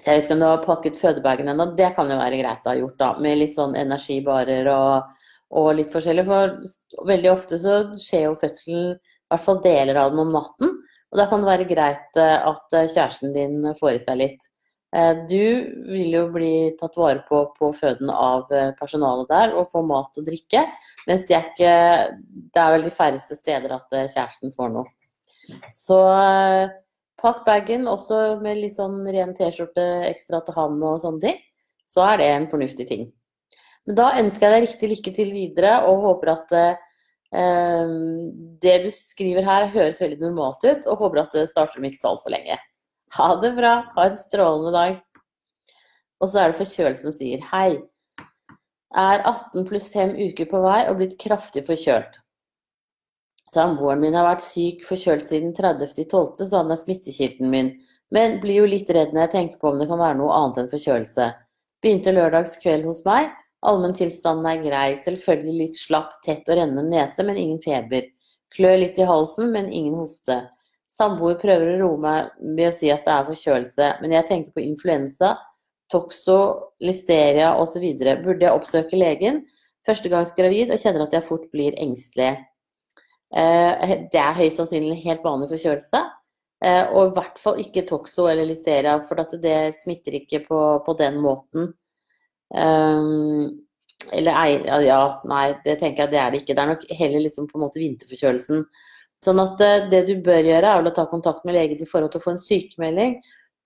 Så 0.00 0.10
jeg 0.10 0.18
vet 0.18 0.26
ikke 0.26 0.36
om 0.36 0.42
du 0.42 0.48
har 0.48 0.64
pakket 0.64 0.98
fødebagen 1.00 1.48
ennå, 1.52 1.70
det 1.76 1.92
kan 1.96 2.10
jo 2.10 2.18
være 2.20 2.40
greit 2.40 2.66
å 2.66 2.72
ha 2.72 2.76
gjort, 2.76 2.98
da. 3.00 3.08
Med 3.20 3.40
litt 3.40 3.54
sånn 3.54 3.76
energibarer 3.76 4.68
og, 4.72 5.10
og 5.56 5.70
litt 5.76 5.92
forskjellig. 5.92 6.26
For 6.28 7.08
veldig 7.08 7.32
ofte 7.32 7.60
så 7.60 7.80
skjer 8.00 8.26
jo 8.26 8.36
fødselen 8.40 8.94
i 8.96 9.32
hvert 9.32 9.44
fall 9.44 9.60
deler 9.64 10.00
av 10.00 10.12
den 10.12 10.24
om 10.24 10.32
natten. 10.34 10.78
Og 11.10 11.18
da 11.18 11.26
kan 11.30 11.42
det 11.42 11.50
være 11.50 11.68
greit 11.68 12.20
eh, 12.20 12.36
at 12.50 12.76
eh, 12.76 12.88
kjæresten 12.90 13.34
din 13.34 13.72
får 13.78 13.96
i 13.96 14.02
seg 14.02 14.20
litt. 14.20 14.49
Eh, 14.96 15.12
du 15.30 15.44
vil 15.92 16.16
jo 16.16 16.24
bli 16.34 16.52
tatt 16.80 16.98
vare 16.98 17.22
på 17.28 17.44
på 17.56 17.70
føden 17.76 18.10
av 18.10 18.50
personalet 18.78 19.30
der 19.30 19.54
og 19.54 19.70
få 19.70 19.84
mat 19.86 20.18
og 20.18 20.26
drikke, 20.26 20.64
mens 21.06 21.26
det 21.28 21.38
er, 21.38 21.50
ikke, 21.52 21.74
det 22.54 22.62
er 22.64 22.74
vel 22.76 22.88
de 22.88 22.94
færreste 22.94 23.38
steder 23.38 23.76
at 23.76 23.94
kjæresten 23.94 24.54
får 24.56 24.74
noe. 24.74 24.90
Så 25.74 25.98
pakk 27.20 27.44
bagen 27.46 27.88
også 27.90 28.40
med 28.42 28.60
litt 28.60 28.76
sånn 28.76 29.02
ren 29.06 29.32
T-skjorte 29.36 29.86
ekstra 30.08 30.40
til 30.44 30.56
han 30.56 30.78
og 30.82 31.00
sånne 31.02 31.24
ting. 31.24 31.40
Så 31.90 32.04
er 32.06 32.20
det 32.20 32.28
en 32.30 32.46
fornuftig 32.50 32.86
ting. 32.88 33.08
Men 33.86 33.98
da 33.98 34.12
ønsker 34.20 34.46
jeg 34.46 34.54
deg 34.54 34.66
riktig 34.68 34.90
lykke 34.92 35.12
til 35.16 35.32
videre 35.34 35.72
og 35.88 36.04
håper 36.04 36.32
at 36.34 36.52
eh, 36.60 37.94
det 38.62 38.76
du 38.84 38.90
skriver 38.94 39.46
her 39.46 39.70
høres 39.74 40.02
veldig 40.02 40.20
normalt 40.22 40.64
ut, 40.66 40.86
og 40.86 41.06
håper 41.06 41.24
at 41.24 41.38
det 41.38 41.48
starter 41.50 41.80
om 41.80 41.88
ikke 41.88 42.00
så 42.00 42.12
altfor 42.12 42.34
lenge. 42.34 42.58
Ha 43.16 43.28
det 43.42 43.52
bra. 43.56 43.74
Ha 43.96 44.06
en 44.08 44.18
strålende 44.18 44.72
dag. 44.74 45.00
Og 46.20 46.30
så 46.30 46.42
er 46.42 46.50
det 46.50 46.60
forkjølelse 46.60 47.06
som 47.06 47.16
sier 47.16 47.44
hei. 47.52 47.80
Er 48.90 49.22
18 49.22 49.66
pluss 49.68 49.88
5 49.94 50.16
uker 50.18 50.48
på 50.50 50.60
vei 50.64 50.80
og 50.90 50.98
blitt 50.98 51.18
kraftig 51.20 51.64
forkjølt. 51.68 52.18
Samboeren 53.50 54.02
min 54.02 54.14
har 54.14 54.28
vært 54.28 54.44
syk 54.46 54.84
forkjølt 54.86 55.26
siden 55.26 55.54
30.12., 55.56 56.44
så 56.44 56.60
han 56.60 56.70
er 56.70 56.78
smittekilden 56.78 57.50
min. 57.50 57.72
Men 58.14 58.38
blir 58.42 58.62
jo 58.62 58.70
litt 58.70 58.90
redd 58.94 59.14
når 59.14 59.26
jeg 59.26 59.34
tenker 59.36 59.62
på 59.62 59.70
om 59.70 59.78
det 59.80 59.88
kan 59.90 59.98
være 60.02 60.18
noe 60.18 60.34
annet 60.34 60.62
enn 60.62 60.70
forkjølelse. 60.70 61.28
Begynte 61.82 62.14
lørdagskveld 62.14 62.86
hos 62.86 63.02
meg, 63.06 63.30
Allmenntilstanden 63.60 64.46
er 64.48 64.62
grei, 64.64 64.88
selvfølgelig 64.96 65.56
litt 65.58 65.80
slapp, 65.80 66.14
tett 66.24 66.48
og 66.48 66.56
rennende 66.56 66.86
nese, 66.88 67.24
men 67.26 67.36
ingen 67.36 67.60
feber. 67.60 68.06
Klør 68.54 68.78
litt 68.80 68.98
i 68.98 69.08
halsen, 69.08 69.50
men 69.52 69.68
ingen 69.68 69.98
hoste. 70.00 70.38
Samboer 70.90 71.38
prøver 71.38 71.74
å 71.74 71.78
roe 71.84 72.00
meg 72.02 72.30
ved 72.56 72.68
å 72.70 72.74
si 72.74 72.90
at 72.90 73.06
det 73.06 73.14
er 73.14 73.28
forkjølelse, 73.28 73.88
men 74.02 74.14
jeg 74.16 74.26
tenker 74.28 74.54
på 74.56 74.64
influensa, 74.64 75.36
toxo, 75.90 76.38
listeria 76.82 77.52
osv. 77.58 77.84
Burde 78.24 78.46
jeg 78.46 78.54
oppsøke 78.54 78.98
legen? 78.98 79.44
Førstegangsgravid 79.86 80.72
og 80.74 80.82
kjenner 80.82 81.06
at 81.06 81.14
jeg 81.16 81.26
fort 81.26 81.46
blir 81.54 81.78
engstelig. 81.80 82.34
Eh, 83.30 83.94
det 84.10 84.18
er 84.18 84.38
høyst 84.38 84.58
sannsynlig 84.58 84.98
helt 85.04 85.22
vanlig 85.24 85.50
forkjølelse. 85.52 86.02
Eh, 86.60 86.84
og 86.90 87.08
i 87.08 87.14
hvert 87.16 87.38
fall 87.40 87.62
ikke 87.62 87.86
toxo 87.88 88.26
eller 88.28 88.48
listeria, 88.50 88.98
for 89.06 89.22
det 89.40 89.72
smitter 89.78 90.18
ikke 90.20 90.42
på, 90.44 90.60
på 90.84 90.96
den 90.98 91.20
måten. 91.22 91.72
Um, 92.50 93.62
eller 94.10 94.82
ja, 94.82 95.00
nei, 95.30 95.44
det 95.64 95.76
tenker 95.80 96.04
jeg 96.04 96.12
det 96.12 96.20
er 96.20 96.32
det 96.32 96.42
ikke. 96.42 96.56
Det 96.56 96.62
er 96.64 96.72
nok 96.72 96.86
heller 96.98 97.24
liksom 97.24 97.46
på 97.48 97.58
en 97.58 97.64
måte 97.64 97.80
vinterforkjølelsen. 97.82 98.64
Sånn 99.24 99.40
at 99.42 99.60
eh, 99.64 99.84
det 99.92 100.04
du 100.08 100.14
bør 100.24 100.40
gjøre, 100.48 100.72
er 100.72 100.88
å 100.88 100.94
ta 100.96 101.04
kontakt 101.10 101.44
med 101.44 101.56
lege 101.56 101.76
i 101.76 101.88
forhold 101.88 102.14
til 102.14 102.22
å 102.22 102.24
få 102.24 102.34
en 102.34 102.42
sykemelding. 102.42 103.18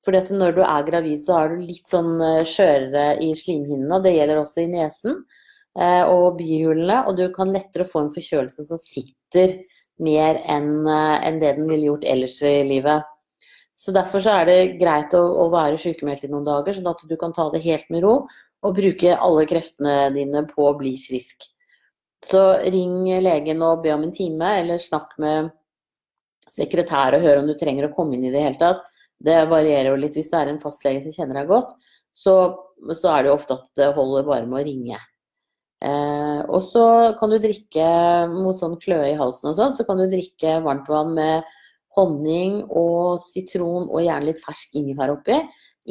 Fordi 0.05 0.21
at 0.21 0.33
når 0.35 0.57
du 0.57 0.61
er 0.67 0.89
gravid, 0.89 1.23
så 1.23 1.39
er 1.39 1.55
du 1.55 1.63
litt 1.63 1.87
sånn 1.91 2.19
eh, 2.19 2.43
skjørere 2.49 3.07
i 3.23 3.31
slimhinnene. 3.39 4.03
Det 4.03 4.17
gjelder 4.17 4.43
også 4.43 4.65
i 4.65 4.73
nesen 4.73 5.21
eh, 5.79 6.03
og 6.03 6.41
bihulene. 6.41 7.05
Og 7.09 7.17
du 7.21 7.29
kan 7.35 7.55
lettere 7.55 7.87
få 7.89 8.05
en 8.05 8.13
forkjølelse 8.15 8.67
som 8.67 8.83
sitter 8.83 9.61
mer 10.03 10.41
enn 10.51 10.89
det 11.39 11.53
den 11.55 11.69
ville 11.71 11.87
gjort 11.87 12.07
ellers 12.11 12.41
i 12.43 12.57
livet. 12.67 13.07
Så 13.79 13.95
Derfor 13.95 14.23
så 14.23 14.35
er 14.41 14.49
det 14.49 14.59
greit 14.81 15.15
å, 15.15 15.47
være 15.53 15.79
sykemeldt 15.79 16.27
i 16.27 16.31
noen 16.33 16.47
dager, 16.47 16.75
sånn 16.75 16.91
at 16.91 17.03
du 17.07 17.15
kan 17.19 17.35
ta 17.35 17.47
det 17.55 17.63
helt 17.63 17.87
med 17.95 18.03
ro 18.03 18.15
og 18.65 18.75
bruke 18.75 19.15
alle 19.15 19.47
kreftene 19.51 20.09
dine 20.15 20.43
på 20.51 20.67
å 20.67 20.75
bli 20.79 20.95
frisk. 20.99 21.47
Så 22.25 22.43
ring 22.73 23.05
legen 23.23 23.63
og 23.67 23.83
be 23.85 23.93
om 23.95 24.07
en 24.07 24.15
time, 24.15 24.57
eller 24.63 24.81
snakk 24.81 25.17
med 25.21 25.53
sekretær 26.49 27.17
og 27.17 27.25
hør 27.25 27.41
om 27.41 27.49
du 27.49 27.55
trenger 27.59 27.89
å 27.89 27.95
komme 27.95 28.17
inn 28.17 28.29
i 28.29 28.33
det 28.33 28.45
hele 28.45 28.61
tatt. 28.61 28.85
Det 29.25 29.45
varierer 29.49 29.91
jo 29.93 29.99
litt. 30.01 30.17
Hvis 30.17 30.31
det 30.33 30.41
er 30.41 30.53
en 30.53 30.63
fastlege 30.63 31.03
som 31.05 31.15
kjenner 31.15 31.41
deg 31.41 31.51
godt, 31.51 31.75
så, 32.15 32.37
så 32.93 33.11
er 33.13 33.25
det 33.25 33.31
jo 33.31 33.37
ofte 33.39 33.59
at 33.59 33.69
det 33.81 33.93
holder 33.97 34.27
bare 34.29 34.49
med 34.49 34.61
å 34.61 34.65
ringe. 34.67 35.01
Eh, 35.85 36.41
og 36.49 36.63
så 36.71 36.87
kan 37.19 37.33
du 37.33 37.39
drikke 37.43 37.87
mot 38.33 38.57
sånn 38.57 38.79
kløe 38.81 39.11
i 39.11 39.19
halsen 39.19 39.51
og 39.51 39.59
sånn, 39.59 39.75
så 39.77 39.85
kan 39.85 40.01
du 40.01 40.07
drikke 40.09 40.59
varmtvann 40.65 41.13
med 41.17 41.51
honning 41.99 42.63
og 42.71 43.21
sitron 43.23 43.91
og 43.91 44.03
gjerne 44.03 44.31
litt 44.31 44.41
fersk 44.43 44.79
ingefær 44.81 45.13
oppi. 45.15 45.39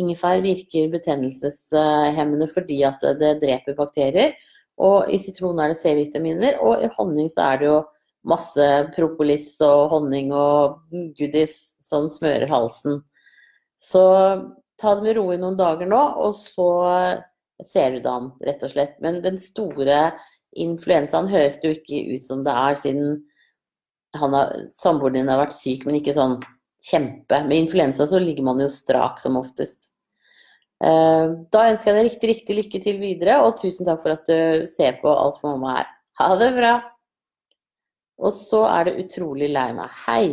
Ingefær 0.02 0.42
virker 0.44 0.90
betennelseshemmende 0.94 2.50
fordi 2.50 2.82
at 2.88 3.04
det 3.20 3.36
dreper 3.44 3.78
bakterier. 3.78 4.34
Og 4.82 5.10
i 5.14 5.20
sitron 5.22 5.60
er 5.62 5.72
det 5.72 5.80
C-vitaminer, 5.80 6.58
og 6.64 6.82
i 6.82 6.90
honning 6.96 7.30
så 7.30 7.52
er 7.52 7.62
det 7.62 7.70
jo 7.70 7.80
masse 8.28 8.68
propolis 8.96 9.50
og 9.62 9.92
honning 9.92 10.32
og 10.34 10.80
goodies 11.20 11.76
som 11.84 12.08
smører 12.10 12.48
halsen. 12.50 13.02
Så 13.78 14.04
ta 14.80 14.96
det 14.96 15.06
med 15.06 15.18
ro 15.20 15.28
i 15.34 15.40
noen 15.42 15.60
dager 15.60 15.90
nå, 15.90 16.00
og 16.24 16.34
så 16.40 16.70
ser 17.64 17.94
du 17.94 18.02
det 18.04 18.10
an, 18.12 18.32
rett 18.44 18.64
og 18.66 18.74
slett. 18.74 18.98
Men 19.04 19.22
den 19.24 19.38
store 19.40 20.14
influensaen 20.58 21.30
høres 21.32 21.60
det 21.62 21.70
jo 21.70 21.78
ikke 21.78 22.18
ut 22.18 22.26
som 22.26 22.44
det 22.46 22.56
er, 22.64 22.80
siden 22.80 23.22
samboeren 24.14 25.18
din 25.18 25.32
har 25.32 25.42
vært 25.42 25.56
syk, 25.58 25.88
men 25.88 25.98
ikke 26.00 26.16
sånn 26.16 26.38
kjempe. 26.84 27.44
Med 27.48 27.66
influensa 27.66 28.08
så 28.10 28.20
ligger 28.22 28.46
man 28.50 28.62
jo 28.62 28.70
strak 28.72 29.22
som 29.22 29.40
oftest. 29.40 29.93
Eh, 30.84 31.26
da 31.54 31.68
ønsker 31.72 31.92
jeg 31.92 31.96
deg 31.96 32.08
riktig, 32.10 32.30
riktig 32.34 32.56
lykke 32.58 32.82
til 32.84 32.98
videre, 33.00 33.38
og 33.46 33.56
tusen 33.62 33.88
takk 33.88 34.02
for 34.04 34.16
at 34.18 34.28
du 34.28 34.66
ser 34.68 34.98
på 35.00 35.12
Alt 35.12 35.40
for 35.40 35.54
mamma 35.54 35.78
her. 35.78 35.92
Ha 36.20 36.34
det 36.42 36.50
bra! 36.58 36.74
Og 38.24 38.34
så 38.36 38.66
er 38.68 38.90
det 38.90 39.06
utrolig 39.06 39.50
lei 39.52 39.70
meg. 39.78 39.94
Hei! 40.06 40.26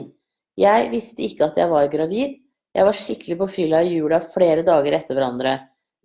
Jeg 0.60 0.90
visste 0.92 1.22
ikke 1.24 1.46
at 1.48 1.58
jeg 1.60 1.70
var 1.70 1.86
gravid. 1.92 2.34
Jeg 2.74 2.86
var 2.86 2.96
skikkelig 2.96 3.36
på 3.40 3.48
fylla 3.50 3.80
i 3.82 3.94
jula 3.96 4.20
flere 4.22 4.64
dager 4.66 4.94
etter 4.98 5.16
hverandre. 5.16 5.54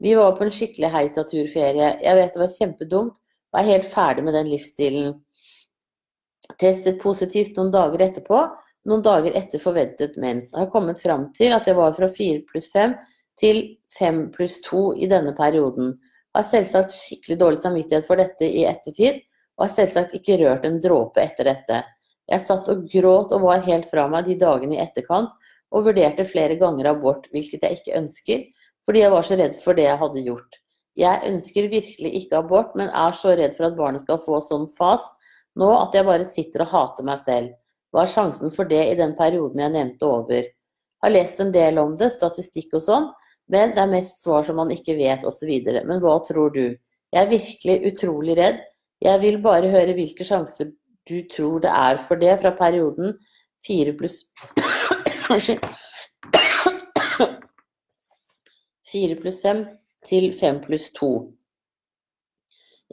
Vi 0.01 0.13
var 0.17 0.35
på 0.37 0.45
en 0.45 0.53
skikkelig 0.53 0.91
heisaturferie. 0.93 1.89
Jeg 2.03 2.19
vet 2.19 2.35
det 2.35 2.41
var 2.41 2.53
kjempedumt, 2.53 3.17
og 3.17 3.59
er 3.59 3.69
helt 3.69 3.89
ferdig 3.89 4.25
med 4.27 4.37
den 4.37 4.49
livsstilen. 4.51 5.17
Testet 6.61 7.01
positivt 7.01 7.57
noen 7.57 7.73
dager 7.73 8.05
etterpå, 8.05 8.39
noen 8.89 9.03
dager 9.05 9.35
etter 9.37 9.61
forventet 9.61 10.17
mens. 10.21 10.51
Har 10.53 10.69
kommet 10.73 11.01
fram 11.01 11.31
til 11.37 11.55
at 11.57 11.67
jeg 11.67 11.77
var 11.77 11.95
fra 11.97 12.09
4 12.11 12.43
pluss 12.49 12.69
5 12.73 12.93
til 13.39 13.61
5 13.99 14.29
pluss 14.35 14.59
2 14.65 14.83
i 15.01 15.09
denne 15.11 15.35
perioden. 15.37 15.93
Har 16.35 16.45
selvsagt 16.47 16.93
skikkelig 16.95 17.39
dårlig 17.39 17.61
samvittighet 17.61 18.07
for 18.07 18.19
dette 18.19 18.47
i 18.47 18.65
ettertid, 18.67 19.21
og 19.55 19.67
har 19.67 19.73
selvsagt 19.75 20.15
ikke 20.17 20.39
rørt 20.41 20.67
en 20.67 20.81
dråpe 20.83 21.23
etter 21.23 21.47
dette. 21.51 21.81
Jeg 22.25 22.41
satt 22.41 22.69
og 22.71 22.85
gråt 22.91 23.33
og 23.35 23.45
var 23.45 23.65
helt 23.67 23.87
fra 23.89 24.07
meg 24.11 24.27
de 24.27 24.37
dagene 24.41 24.77
i 24.77 24.83
etterkant, 24.83 25.31
og 25.75 25.87
vurderte 25.87 26.25
flere 26.27 26.57
ganger 26.59 26.91
abort, 26.91 27.27
hvilket 27.33 27.63
jeg 27.65 27.79
ikke 27.79 27.97
ønsker, 27.99 28.45
fordi 28.85 29.01
jeg 29.01 29.11
var 29.13 29.27
så 29.27 29.37
redd 29.39 29.57
for 29.59 29.77
det 29.77 29.87
jeg 29.87 29.99
hadde 30.01 30.23
gjort. 30.25 30.59
Jeg 30.95 31.27
ønsker 31.27 31.69
virkelig 31.71 32.11
ikke 32.21 32.39
abort, 32.39 32.75
men 32.79 32.91
er 32.93 33.15
så 33.15 33.33
redd 33.35 33.55
for 33.57 33.67
at 33.67 33.77
barnet 33.77 34.03
skal 34.05 34.21
få 34.21 34.39
sånn 34.43 34.69
fas 34.77 35.07
nå 35.59 35.67
at 35.75 35.95
jeg 35.95 36.07
bare 36.07 36.27
sitter 36.27 36.63
og 36.65 36.71
hater 36.71 37.07
meg 37.07 37.19
selv. 37.21 37.51
Hva 37.91 38.03
er 38.03 38.11
sjansen 38.11 38.51
for 38.51 38.67
det 38.67 38.81
i 38.91 38.95
den 38.99 39.13
perioden 39.15 39.61
jeg 39.63 39.71
nevnte 39.71 40.07
over? 40.07 40.47
Har 41.03 41.13
lest 41.13 41.39
en 41.43 41.51
del 41.55 41.79
om 41.79 41.95
det, 41.99 42.09
statistikk 42.15 42.75
og 42.75 42.83
sånn, 42.83 43.05
men 43.51 43.75
det 43.75 43.81
er 43.83 43.91
mest 43.91 44.23
svar 44.23 44.45
som 44.47 44.57
man 44.59 44.71
ikke 44.73 44.95
vet 44.97 45.25
osv. 45.27 45.51
Men 45.85 46.01
hva 46.03 46.17
tror 46.25 46.53
du? 46.55 46.65
Jeg 47.13 47.21
er 47.21 47.31
virkelig 47.31 47.91
utrolig 47.91 48.37
redd. 48.39 48.59
Jeg 49.03 49.21
vil 49.21 49.37
bare 49.43 49.69
høre 49.69 49.93
hvilke 49.97 50.25
sjanser 50.25 50.71
du 51.05 51.19
tror 51.29 51.61
det 51.61 51.69
er 51.69 51.99
for 52.01 52.17
det 52.17 52.33
fra 52.41 52.55
perioden 52.57 53.13
4 53.67 53.93
pluss 53.97 54.23
Unnskyld. 55.29 55.61
Fire 58.85 59.17
pluss 59.21 59.41
5 59.45 59.63
til 60.09 60.29
5 60.33 60.61
pluss 60.65 60.91
2. 60.97 61.11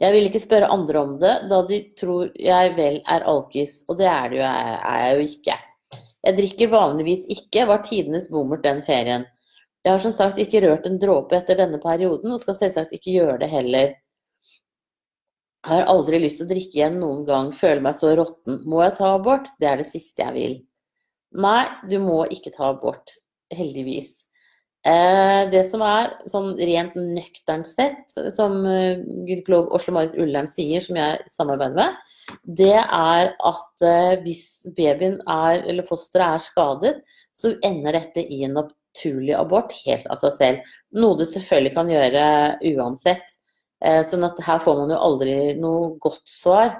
Jeg 0.01 0.15
vil 0.15 0.25
ikke 0.25 0.41
spørre 0.41 0.71
andre 0.73 1.01
om 1.05 1.11
det, 1.21 1.33
da 1.51 1.59
de 1.69 1.77
tror 1.97 2.31
jeg 2.33 2.71
vel 2.77 2.97
er 3.05 3.25
alkis, 3.29 3.83
og 3.87 3.99
det 3.99 4.07
er, 4.09 4.31
det 4.31 4.39
jo, 4.39 4.47
er 4.47 5.03
jeg 5.03 5.13
jo 5.13 5.27
ikke. 5.27 5.57
Jeg 6.23 6.37
drikker 6.39 6.71
vanligvis 6.71 7.27
ikke, 7.35 7.67
var 7.69 7.83
tidenes 7.85 8.25
bommert 8.33 8.65
den 8.65 8.81
ferien. 8.85 9.27
Jeg 9.83 9.91
har 9.91 9.99
som 9.99 10.13
sagt 10.15 10.39
ikke 10.39 10.61
rørt 10.63 10.85
en 10.87 10.99
dråpe 10.99 11.35
etter 11.35 11.59
denne 11.59 11.79
perioden, 11.83 12.31
og 12.31 12.39
skal 12.39 12.55
selvsagt 12.55 12.95
ikke 12.95 13.17
gjøre 13.17 13.39
det 13.41 13.49
heller. 13.51 13.95
Jeg 15.63 15.79
har 15.79 15.87
aldri 15.91 16.19
lyst 16.23 16.39
til 16.39 16.47
å 16.47 16.51
drikke 16.51 16.77
igjen 16.77 16.99
noen 16.99 17.23
gang, 17.27 17.51
føler 17.55 17.83
meg 17.83 17.95
så 17.95 18.13
råtten. 18.15 18.61
Må 18.67 18.83
jeg 18.83 18.95
ta 18.99 19.13
abort? 19.15 19.49
Det 19.59 19.67
er 19.69 19.79
det 19.79 19.87
siste 19.87 20.23
jeg 20.23 20.35
vil. 20.35 20.55
Nei, 21.43 21.63
du 21.89 21.97
må 22.03 22.23
ikke 22.31 22.51
ta 22.55 22.69
abort. 22.71 23.15
Heldigvis. 23.53 24.23
Eh, 24.83 25.41
det 25.47 25.61
som 25.69 25.83
er 25.87 26.09
sånn 26.27 26.49
rent 26.59 26.95
nøkternt 26.99 27.69
sett, 27.69 28.01
som 28.35 28.57
uh, 28.67 28.99
gynekolog 28.99 29.71
Oslo-Marit 29.77 30.17
Ullern 30.19 30.49
sier, 30.51 30.83
som 30.83 30.99
jeg 30.99 31.21
samarbeider 31.31 31.77
med, 31.77 32.17
det 32.59 32.75
er 32.81 33.31
at 33.31 33.85
uh, 33.87 34.15
hvis 34.25 34.43
babyen 34.75 35.21
er, 35.23 35.63
eller 35.63 35.87
fosteret 35.87 36.35
er 36.35 36.43
skadet, 36.43 36.93
så 37.31 37.53
ender 37.63 37.95
dette 37.95 38.25
i 38.27 38.41
en 38.43 38.59
naturlig 38.93 39.35
abort 39.37 39.73
helt 39.83 40.07
av 40.13 40.21
seg 40.21 40.35
selv. 40.37 40.73
Noe 40.95 41.17
det 41.19 41.29
selvfølgelig 41.31 41.75
kan 41.75 41.91
gjøre 41.91 42.25
uansett. 42.73 43.37
Uh, 43.83 44.01
sånn 44.07 44.23
at 44.23 44.39
her 44.45 44.61
får 44.63 44.83
man 44.83 44.93
jo 44.93 45.03
aldri 45.09 45.37
noe 45.59 45.95
godt 46.03 46.23
svar. 46.29 46.75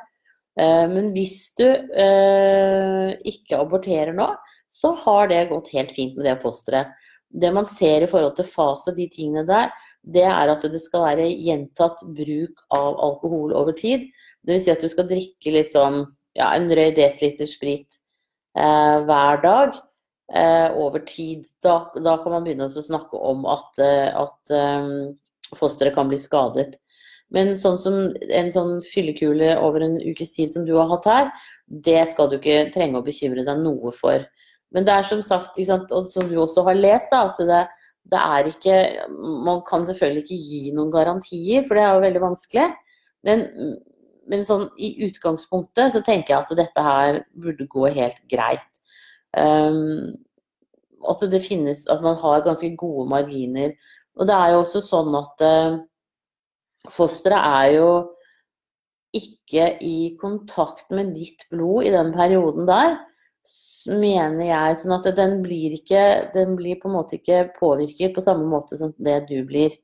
Men 0.54 1.08
hvis 1.16 1.56
du 1.58 1.66
ikke 1.66 3.58
aborterer 3.58 4.14
nå, 4.14 4.28
så 4.70 4.92
har 5.00 5.32
det 5.32 5.48
gått 5.50 5.72
helt 5.74 5.90
fint 5.96 6.14
med 6.14 6.28
det 6.28 6.36
fosteret 6.44 6.92
det 7.34 7.50
man 7.54 7.66
ser 7.66 8.06
i 8.06 8.10
forhold 8.10 8.36
til 8.38 8.48
fase 8.48 8.92
og 8.92 8.98
de 8.98 9.08
tingene 9.12 9.44
der, 9.48 9.72
det 10.04 10.26
er 10.30 10.52
at 10.54 10.66
det 10.70 10.82
skal 10.84 11.08
være 11.08 11.30
gjentatt 11.32 12.04
bruk 12.14 12.62
av 12.74 13.00
alkohol 13.08 13.56
over 13.58 13.74
tid. 13.78 14.06
Dvs. 14.46 14.66
Si 14.66 14.74
at 14.74 14.84
du 14.84 14.90
skal 14.92 15.10
drikke 15.10 15.56
liksom 15.56 16.04
ja, 16.38 16.52
en 16.54 16.70
drøy 16.70 16.92
desiliter 16.96 17.50
sprit 17.50 17.98
eh, 18.58 18.98
hver 19.08 19.42
dag 19.44 19.74
eh, 19.74 19.82
over 20.76 21.04
tid. 21.08 21.46
Da, 21.64 21.92
da, 21.96 22.18
kan 22.24 22.32
man 22.36 22.46
begynne 22.46 22.70
å 22.70 22.86
snakke 22.86 23.20
om 23.20 23.46
at, 23.50 23.82
eh, 23.84 24.10
at 24.16 24.54
um, 24.56 25.14
fosteret 25.60 25.96
kan 25.96 26.10
bli 26.10 26.20
skadet. 26.22 26.78
Men 27.34 27.56
sånn 27.58 27.80
som 27.82 27.96
en 28.14 28.52
sånn 28.54 28.76
fyllekule 28.86 29.56
over 29.62 29.84
en 29.86 29.98
ukes 30.02 30.36
tid 30.36 30.52
som 30.54 30.68
du 30.68 30.76
har 30.78 30.90
hatt 30.92 31.08
her, 31.10 31.32
det 31.66 32.04
skal 32.12 32.30
du 32.30 32.38
ikke 32.38 32.68
trenge 32.74 33.00
å 33.00 33.06
bekymre 33.06 33.46
deg 33.46 33.62
noe 33.64 33.94
for. 33.96 34.26
Men 34.74 34.86
det 34.86 34.94
er 34.94 35.08
som 35.08 35.22
sagt, 35.26 35.58
og 35.58 36.10
som 36.10 36.30
du 36.30 36.36
også 36.42 36.66
har 36.68 36.78
lest, 36.78 37.14
da, 37.14 37.24
at 37.30 37.42
det, 37.42 37.64
det, 38.10 38.20
er 38.20 38.50
ikke 38.50 38.78
Man 39.46 39.62
kan 39.66 39.86
selvfølgelig 39.86 40.24
ikke 40.26 40.44
gi 40.50 40.76
noen 40.76 40.94
garantier, 40.94 41.66
for 41.66 41.78
det 41.78 41.86
er 41.86 41.94
jo 41.94 42.06
veldig 42.06 42.24
vanskelig. 42.24 42.68
Men, 43.26 43.48
men 44.30 44.46
sånn 44.46 44.68
i 44.78 44.96
utgangspunktet 45.08 45.96
så 45.96 46.04
tenker 46.06 46.36
jeg 46.36 46.42
at 46.42 46.56
dette 46.58 46.86
her 46.86 47.24
burde 47.34 47.70
gå 47.70 47.90
helt 47.98 48.22
greit. 48.30 48.73
Um, 49.34 50.14
at 51.10 51.24
det 51.32 51.42
finnes 51.42 51.88
At 51.90 52.04
man 52.06 52.16
har 52.16 52.44
ganske 52.46 52.70
gode 52.78 53.08
marginer. 53.10 53.74
Og 54.16 54.28
det 54.30 54.36
er 54.36 54.54
jo 54.54 54.60
også 54.62 54.82
sånn 54.86 55.16
at 55.18 55.42
uh, 55.44 55.80
fosteret 56.94 57.40
er 57.40 57.72
jo 57.80 57.90
ikke 59.14 59.66
i 59.86 60.14
kontakt 60.22 60.90
med 60.94 61.14
ditt 61.18 61.46
blod 61.54 61.86
i 61.86 61.94
den 61.94 62.12
perioden 62.14 62.70
der 62.70 62.96
mener 63.90 64.46
jeg. 64.48 64.78
Sånn 64.80 64.96
at 64.96 65.10
den 65.18 65.42
blir 65.44 65.76
ikke 65.76 66.32
Den 66.34 66.56
blir 66.60 66.80
på 66.82 66.90
en 66.90 66.98
måte 66.98 67.18
ikke 67.20 67.50
påvirket 67.58 68.16
på 68.16 68.24
samme 68.24 68.48
måte 68.50 68.80
som 68.80 68.94
det 68.98 69.24
du 69.30 69.42
blir. 69.48 69.76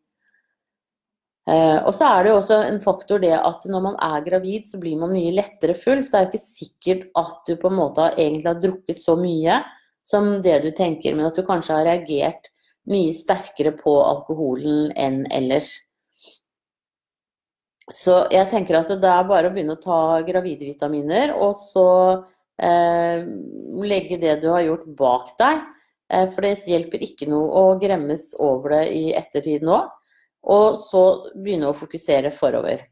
Uh, 1.49 1.79
og 1.87 1.93
så 1.97 2.05
er 2.05 2.23
det 2.23 2.31
jo 2.31 2.37
også 2.41 2.57
en 2.67 2.79
faktor 2.83 3.21
det 3.23 3.33
at 3.33 3.63
når 3.71 3.81
man 3.87 3.97
er 4.05 4.25
gravid, 4.27 4.67
så 4.69 4.77
blir 4.81 4.99
man 5.01 5.13
mye 5.15 5.33
lettere 5.33 5.73
full. 5.77 6.03
Så 6.03 6.11
det 6.11 6.19
er 6.19 6.25
jo 6.25 6.31
ikke 6.31 6.43
sikkert 6.43 7.05
at 7.17 7.35
du 7.47 7.53
på 7.57 7.71
en 7.71 7.79
måte 7.79 8.07
egentlig 8.11 8.49
har 8.51 8.61
drukket 8.61 9.01
så 9.01 9.17
mye 9.19 9.59
som 10.05 10.31
det 10.45 10.57
du 10.63 10.71
tenker, 10.75 11.15
men 11.15 11.29
at 11.29 11.37
du 11.37 11.45
kanskje 11.45 11.75
har 11.77 11.87
reagert 11.87 12.49
mye 12.89 13.13
sterkere 13.13 13.73
på 13.77 13.93
alkoholen 14.01 14.89
enn 14.97 15.23
ellers. 15.33 15.75
Så 17.89 18.23
jeg 18.29 18.49
tenker 18.51 18.77
at 18.77 18.91
det 19.01 19.09
er 19.09 19.29
bare 19.29 19.49
å 19.49 19.53
begynne 19.53 19.77
å 19.77 19.81
ta 19.81 20.01
gravide 20.25 20.67
vitaminer, 20.67 21.33
og 21.33 21.57
så 21.71 21.87
Eh, 22.59 23.25
legge 23.83 24.17
det 24.17 24.41
du 24.41 24.49
har 24.51 24.65
gjort 24.65 24.87
bak 24.99 25.31
deg. 25.39 25.61
Eh, 26.11 26.25
for 26.33 26.43
det 26.43 26.67
hjelper 26.67 27.05
ikke 27.05 27.29
noe 27.31 27.47
å 27.47 27.77
gremmes 27.79 28.33
over 28.39 28.75
det 28.75 28.85
i 28.97 29.03
ettertid 29.15 29.63
nå. 29.63 29.79
Og 30.47 30.77
så 30.79 31.03
begynne 31.35 31.69
å 31.69 31.77
fokusere 31.77 32.31
forover. 32.31 32.85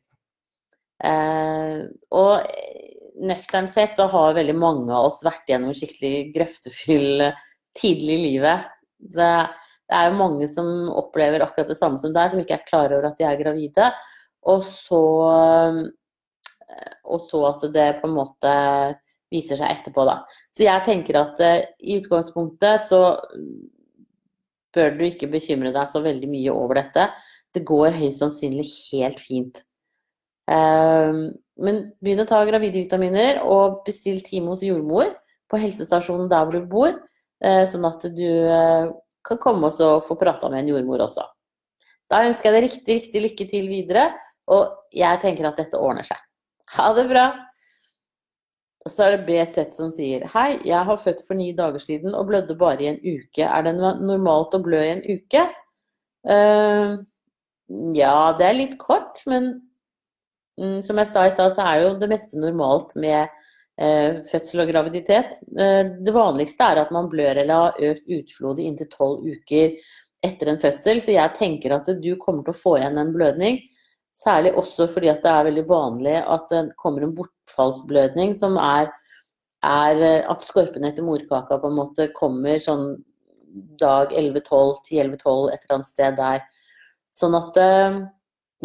Eh, 1.03 1.85
og 2.17 2.49
nøkternt 3.17 3.71
sett 3.73 3.95
så 3.97 4.07
har 4.11 4.35
veldig 4.37 4.55
mange 4.57 4.93
av 4.93 5.11
oss 5.11 5.23
vært 5.25 5.49
gjennom 5.49 5.75
skikkelig 5.77 6.33
grøftefyll 6.35 7.29
tidlig 7.77 8.17
i 8.17 8.25
livet. 8.25 8.67
Det, 8.97 9.31
det 9.87 9.97
er 9.99 10.09
jo 10.09 10.19
mange 10.19 10.49
som 10.51 10.91
opplever 10.97 11.45
akkurat 11.45 11.71
det 11.71 11.79
samme 11.79 12.01
som 12.01 12.13
deg, 12.13 12.33
som 12.33 12.41
ikke 12.43 12.59
er 12.59 12.67
klar 12.67 12.93
over 12.93 13.09
at 13.09 13.17
de 13.19 13.27
er 13.29 13.39
gravide. 13.39 13.91
Og 14.47 14.63
så, 14.65 15.01
og 17.03 17.25
så 17.25 17.41
at 17.49 17.65
det 17.73 17.87
på 18.01 18.09
en 18.09 18.15
måte 18.15 18.53
viser 19.33 19.59
seg 19.59 19.73
etterpå, 19.73 20.05
da. 20.07 20.21
Så 20.55 20.63
jeg 20.63 20.85
tenker 20.85 21.19
at 21.19 21.41
i 21.43 21.97
utgangspunktet 21.99 22.85
så 22.85 23.01
bør 24.77 24.93
du 24.95 25.03
ikke 25.07 25.29
bekymre 25.31 25.73
deg 25.75 25.89
så 25.91 26.01
veldig 26.05 26.29
mye 26.31 26.53
over 26.53 26.79
dette. 26.79 27.09
Det 27.55 27.63
går 27.67 27.95
høyst 27.95 28.21
sannsynlig 28.21 28.67
helt 28.91 29.21
fint. 29.23 29.63
Uh, 30.47 31.31
men 31.59 31.81
begynn 32.03 32.23
å 32.23 32.27
ta 32.29 32.41
gravide 32.47 32.79
vitaminer, 32.79 33.41
og 33.43 33.81
bestill 33.87 34.21
time 34.25 34.53
hos 34.53 34.65
jordmor 34.65 35.13
på 35.47 35.59
helsestasjonen 35.61 36.29
der 36.31 36.45
hvor 36.45 36.57
du 36.57 36.69
bor, 36.69 36.93
uh, 37.43 37.63
sånn 37.69 37.87
at 37.87 38.05
du 38.13 38.27
kan 39.27 39.41
komme 39.43 39.71
og 39.71 40.05
få 40.07 40.15
prata 40.19 40.51
med 40.51 40.63
en 40.63 40.75
jordmor 40.75 41.07
også. 41.07 41.25
Da 42.07 42.23
ønsker 42.27 42.49
jeg 42.49 42.55
deg 42.55 42.69
riktig, 42.69 42.95
riktig 43.01 43.23
lykke 43.25 43.49
til 43.51 43.67
videre, 43.71 44.07
og 44.47 44.95
jeg 44.95 45.19
tenker 45.23 45.49
at 45.49 45.59
dette 45.59 45.79
ordner 45.79 46.07
seg. 46.07 46.19
Ha 46.77 46.87
det 46.95 47.07
bra! 47.09 47.27
Og 48.87 48.93
så 48.93 49.03
er 49.03 49.17
det 49.17 49.25
BZ 49.27 49.73
som 49.75 49.89
sier 49.91 50.23
Hei, 50.31 50.61
jeg 50.63 50.79
har 50.87 50.99
født 51.01 51.25
for 51.27 51.35
ni 51.35 51.49
dager 51.55 51.81
siden 51.83 52.13
og 52.15 52.29
blødde 52.29 52.55
bare 52.59 52.85
i 52.85 52.89
en 52.93 52.99
uke. 53.03 53.43
Er 53.43 53.65
det 53.65 53.73
normalt 53.75 54.55
å 54.55 54.61
blø 54.63 54.79
i 54.79 54.93
en 54.93 55.03
uke? 55.03 55.43
Uh, 56.27 56.95
ja, 57.67 58.35
det 58.39 58.47
er 58.47 58.55
litt 58.55 58.77
kort, 58.79 59.21
men 59.27 59.49
mm, 60.59 60.79
som 60.85 60.99
jeg 61.01 61.09
sa 61.11 61.25
i 61.27 61.33
stad, 61.35 61.53
så 61.55 61.65
er 61.67 61.83
jo 61.83 61.93
det 61.99 62.09
meste 62.11 62.39
normalt 62.39 62.93
med 62.95 63.27
eh, 63.79 64.19
fødsel 64.29 64.63
og 64.63 64.71
graviditet. 64.71 65.39
Eh, 65.51 65.83
det 66.03 66.15
vanligste 66.15 66.69
er 66.71 66.83
at 66.83 66.93
man 66.95 67.09
blør 67.11 67.43
eller 67.43 67.65
har 67.65 67.81
økt 67.91 68.13
utflod 68.19 68.61
i 68.61 68.69
inntil 68.71 68.91
tolv 68.93 69.25
uker 69.25 69.75
etter 70.25 70.49
en 70.49 70.61
fødsel, 70.61 71.01
så 71.03 71.13
jeg 71.13 71.35
tenker 71.37 71.75
at 71.75 71.91
du 72.01 72.13
kommer 72.21 72.45
til 72.45 72.55
å 72.55 72.61
få 72.61 72.77
igjen 72.79 72.97
en 73.01 73.11
blødning. 73.13 73.59
Særlig 74.17 74.55
også 74.57 74.87
fordi 74.89 75.11
det 75.13 75.29
er 75.29 75.45
veldig 75.45 75.67
vanlig 75.69 76.15
at 76.23 76.47
det 76.49 76.63
kommer 76.79 77.05
en 77.05 77.13
bortfallsblødning 77.19 78.33
som 78.39 78.55
er, 78.57 78.89
er 79.61 80.01
at 80.23 80.45
skorpen 80.45 80.87
etter 80.87 81.05
morkaka 81.05 81.59
på 81.61 81.69
en 81.69 81.77
måte 81.77 82.09
kommer 82.17 82.57
sånn 82.63 82.95
dag 83.77 84.13
11-12, 84.13 84.79
10-11-12, 84.89 85.51
et 85.51 85.61
eller 85.61 85.75
annet 85.75 85.89
sted 85.91 86.17
der. 86.17 86.41
Sånn 87.17 87.35
at 87.37 87.57
eh, 87.61 87.99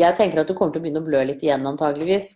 jeg 0.01 0.17
tenker 0.19 0.43
at 0.43 0.51
du 0.51 0.57
kommer 0.57 0.75
til 0.75 0.83
å 0.83 0.85
begynne 0.85 1.03
å 1.03 1.07
blø 1.07 1.23
litt 1.29 1.45
igjen 1.45 1.69
antageligvis. 1.69 2.33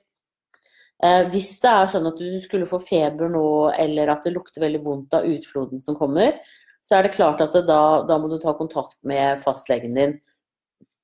Eh, 1.05 1.27
hvis 1.33 1.51
det 1.61 1.73
er 1.73 1.91
sånn 1.93 2.09
at 2.09 2.21
du 2.21 2.39
skulle 2.41 2.69
få 2.69 2.81
feber 2.81 3.29
nå, 3.33 3.47
eller 3.77 4.13
at 4.15 4.25
det 4.25 4.33
lukter 4.37 4.65
veldig 4.65 4.81
vondt 4.85 5.17
av 5.19 5.29
utfloden 5.29 5.83
som 5.85 5.99
kommer, 5.99 6.39
så 6.87 6.99
er 6.99 7.07
det 7.07 7.17
klart 7.17 7.43
at 7.43 7.53
det 7.57 7.67
da, 7.69 7.81
da 8.09 8.17
må 8.23 8.31
du 8.31 8.39
ta 8.41 8.55
kontakt 8.57 8.97
med 9.05 9.43
fastlegen 9.43 9.97
din. 9.97 10.17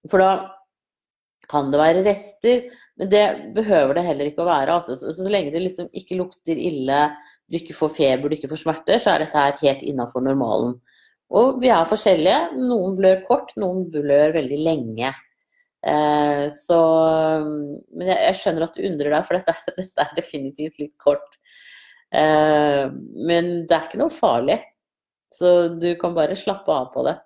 For 0.09 0.23
da 0.23 0.33
kan 1.51 1.73
det 1.73 1.81
være 1.81 2.05
rester, 2.07 2.69
men 3.01 3.11
det 3.13 3.25
behøver 3.57 3.99
det 3.99 4.07
heller 4.07 4.31
ikke 4.31 4.45
å 4.45 4.49
være. 4.49 4.79
Altså, 4.79 4.97
så, 5.01 5.13
så, 5.17 5.27
lenge 5.29 5.53
det 5.55 5.65
liksom 5.65 5.91
ikke 5.99 6.21
lukter 6.21 6.57
ille, 6.57 7.03
du 7.51 7.59
ikke 7.59 7.77
får 7.77 7.93
feber, 7.99 8.31
du 8.31 8.39
ikke 8.39 8.53
får 8.53 8.63
smerter, 8.63 9.03
så 9.03 9.13
er 9.13 9.25
dette 9.25 9.45
her 9.45 9.59
helt 9.61 9.85
innafor 9.85 10.25
normalen. 10.25 10.79
Og 11.33 11.61
vi 11.63 11.71
er 11.73 11.89
forskjellige. 11.89 12.41
Noen 12.61 12.97
blør 12.99 13.23
kort, 13.29 13.55
noen 13.61 13.87
blør 13.93 14.35
veldig 14.37 14.59
lenge. 14.61 15.13
Eh, 15.83 16.45
så 16.55 16.79
Men 17.43 18.07
jeg, 18.07 18.19
jeg, 18.29 18.39
skjønner 18.39 18.67
at 18.69 18.77
du 18.77 18.85
undrer 18.87 19.17
deg, 19.17 19.27
for 19.27 19.39
dette, 19.39 19.75
dette 19.81 20.05
er 20.05 20.17
definitivt 20.19 20.79
litt 20.83 20.95
kort. 21.01 21.39
Eh, 22.13 22.87
men 22.93 23.53
det 23.67 23.77
er 23.77 23.89
ikke 23.89 24.03
noe 24.03 24.13
farlig. 24.13 24.61
Så 25.33 25.73
du 25.81 25.95
kan 26.01 26.15
bare 26.17 26.37
slappe 26.37 26.73
av 26.73 26.91
på 26.93 27.07
det. 27.09 27.17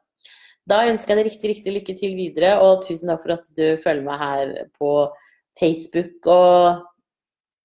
Da 0.66 0.82
ønsker 0.88 1.14
jeg 1.14 1.18
deg 1.18 1.28
riktig, 1.30 1.50
riktig 1.50 1.74
lykke 1.74 1.94
til 1.98 2.14
videre, 2.18 2.56
og 2.62 2.82
tusen 2.86 3.10
takk 3.10 3.22
for 3.22 3.34
at 3.36 3.46
du 3.54 3.64
følger 3.82 4.06
meg 4.06 4.22
her 4.22 4.54
på 4.78 4.92
Facebook. 5.58 6.26
Og 6.26 6.86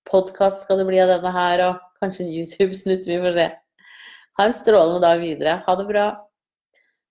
podkast 0.09 0.65
skal 0.65 0.81
det 0.81 0.89
bli 0.89 1.01
av 1.01 1.09
denne 1.09 1.33
her, 1.33 1.65
og 1.69 2.01
kanskje 2.01 2.25
en 2.25 2.33
YouTube-snutt, 2.33 3.09
vi 3.09 3.21
får 3.21 3.37
se. 3.37 3.47
Ha 4.37 4.47
en 4.47 4.57
strålende 4.57 5.01
dag 5.05 5.21
videre. 5.21 5.57
Ha 5.65 5.77
det 5.77 5.87
bra. 5.89 6.05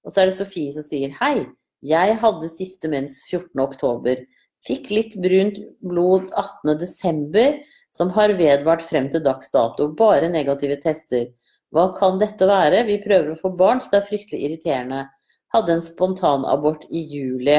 Og 0.05 0.13
så 0.13 0.23
er 0.23 0.31
det 0.31 0.37
Sofie 0.39 0.73
som 0.75 0.87
sier 0.87 1.13
hei. 1.21 1.47
Jeg 1.87 2.17
hadde 2.21 2.53
siste 2.53 2.91
mens 2.93 3.23
14.10. 3.31 4.25
Fikk 4.67 4.91
litt 4.93 5.15
brunt 5.21 5.61
blod 5.81 6.29
18.12. 6.37 7.63
som 7.97 8.11
har 8.15 8.37
vedvart 8.39 8.85
frem 8.85 9.09
til 9.13 9.25
dags 9.25 9.51
dato. 9.51 9.89
Bare 9.97 10.29
negative 10.33 10.77
tester. 10.83 11.31
Hva 11.75 11.91
kan 11.97 12.19
dette 12.21 12.47
være? 12.49 12.85
Vi 12.89 13.01
prøver 13.05 13.33
å 13.33 13.39
få 13.39 13.53
barn, 13.57 13.81
så 13.81 13.93
det 13.93 14.03
er 14.03 14.11
fryktelig 14.11 14.45
irriterende 14.47 15.07
hadde 15.55 15.73
en 15.73 15.83
spontanabort 15.83 16.87
i 16.91 17.03
juli. 17.11 17.59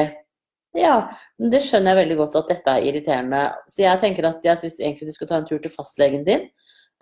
Ja, 0.72 0.94
det 1.36 1.60
skjønner 1.66 1.92
jeg 1.92 2.06
veldig 2.06 2.16
godt 2.22 2.38
at 2.40 2.52
dette 2.54 2.76
er 2.76 2.86
irriterende. 2.88 3.42
Så 3.68 3.84
jeg 3.84 4.00
tenker 4.00 4.30
at 4.30 4.46
jeg 4.46 4.60
syns 4.62 4.78
egentlig 4.80 5.10
du 5.10 5.16
skal 5.16 5.28
ta 5.28 5.40
en 5.40 5.48
tur 5.48 5.60
til 5.60 5.72
fastlegen 5.72 6.24
din. 6.28 6.46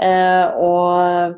Eh, 0.00 0.59
og, 0.59 1.36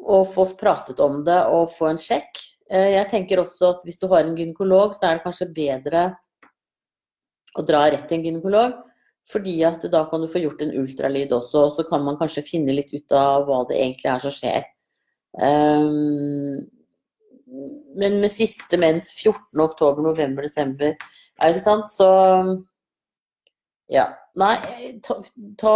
og 0.00 0.24
få 0.32 0.46
pratet 0.60 1.02
om 1.04 1.20
det 1.26 1.38
og 1.52 1.68
få 1.74 1.90
en 1.92 2.00
sjekk. 2.00 2.40
Eh, 2.72 2.94
jeg 2.94 3.08
tenker 3.10 3.42
også 3.42 3.74
at 3.74 3.84
hvis 3.84 4.00
du 4.00 4.08
har 4.12 4.24
en 4.24 4.36
gynekolog, 4.38 4.94
så 4.96 5.10
er 5.10 5.18
det 5.18 5.26
kanskje 5.26 5.50
bedre 5.52 6.06
å 7.58 7.64
dra 7.68 7.84
rett 7.92 8.06
til 8.08 8.20
en 8.20 8.26
gynekolog. 8.30 8.78
Fordi 9.28 9.58
at 9.68 9.84
da 9.92 10.02
kan 10.10 10.22
du 10.22 10.28
få 10.30 10.40
gjort 10.42 10.64
en 10.64 10.72
ultralyd 10.80 11.34
også, 11.36 11.66
og 11.68 11.76
så 11.76 11.84
kan 11.86 12.02
man 12.02 12.16
kanskje 12.18 12.46
finne 12.48 12.74
litt 12.74 12.90
ut 12.94 13.14
av 13.14 13.44
hva 13.46 13.60
det 13.68 13.78
egentlig 13.78 14.08
er 14.10 14.24
som 14.24 14.34
skjer. 14.34 14.64
Um, 15.38 16.64
men 18.00 18.18
med 18.20 18.32
siste 18.32 18.80
mens 18.80 19.12
14. 19.14 19.60
oktober, 19.62 20.02
november, 20.04 20.48
desember, 20.48 20.96
er 21.38 21.52
ikke 21.52 21.64
sant, 21.64 21.92
så 21.92 22.10
Ja. 23.92 24.08
Nei, 24.32 24.56
ta, 25.04 25.18
ta 25.60 25.72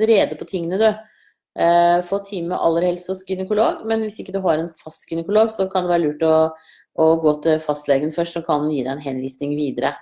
rede 0.00 0.38
på 0.40 0.46
tingene, 0.48 0.78
du. 0.80 1.09
Eh, 1.58 2.02
få 2.06 2.20
time 2.22 2.54
aller 2.54 2.86
helst 2.86 3.10
hos 3.10 3.24
gynekolog, 3.26 3.82
men 3.88 4.04
hvis 4.06 4.20
ikke 4.22 4.34
du 4.36 4.38
har 4.44 4.60
en 4.60 4.70
fast 4.78 5.08
gynekolog, 5.10 5.50
så 5.50 5.66
kan 5.70 5.86
det 5.86 5.94
være 5.94 6.04
lurt 6.04 6.22
å, 6.22 6.36
å 7.02 7.08
gå 7.24 7.34
til 7.44 7.58
fastlegen 7.64 8.14
først, 8.14 8.38
som 8.38 8.46
kan 8.46 8.68
gi 8.70 8.84
deg 8.84 8.92
en 8.94 9.02
henvisning 9.02 9.56
videre. 9.58 9.96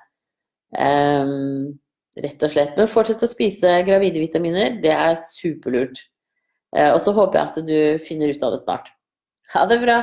Um, 0.76 1.78
rett 2.20 2.44
og 2.44 2.52
slett. 2.52 2.76
Men 2.76 2.90
fortsett 2.90 3.24
å 3.24 3.30
spise 3.30 3.78
gravide 3.88 4.20
vitaminer, 4.20 4.76
det 4.82 4.92
er 4.92 5.16
superlurt. 5.22 6.04
Eh, 6.76 6.92
og 6.92 7.00
så 7.00 7.14
håper 7.16 7.40
jeg 7.40 7.48
at 7.48 7.58
du 7.64 8.04
finner 8.04 8.34
ut 8.34 8.44
av 8.44 8.54
det 8.54 8.62
snart. 8.62 8.92
Ha 9.54 9.64
det 9.70 9.80
bra! 9.80 10.02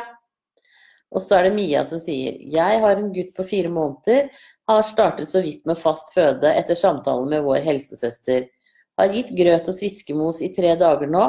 Og 1.15 1.21
så 1.21 1.38
er 1.38 1.45
det 1.45 1.55
Mia 1.55 1.84
som 1.88 1.99
sier 2.01 2.39
Jeg 2.51 2.79
har 2.81 2.97
en 2.97 3.12
gutt 3.13 3.36
på 3.38 3.45
fire 3.47 3.69
måneder. 3.71 4.31
Har 4.67 4.88
startet 4.89 5.29
så 5.29 5.43
vidt 5.45 5.62
med 5.69 5.77
fast 5.77 6.10
føde 6.15 6.49
etter 6.49 6.77
samtale 6.79 7.29
med 7.29 7.45
vår 7.45 7.62
helsesøster. 7.67 8.47
Har 8.95 9.12
gitt 9.12 9.34
grøt 9.36 9.67
og 9.71 9.75
sviskemos 9.75 10.41
i 10.45 10.51
tre 10.55 10.75
dager 10.79 11.10
nå, 11.12 11.25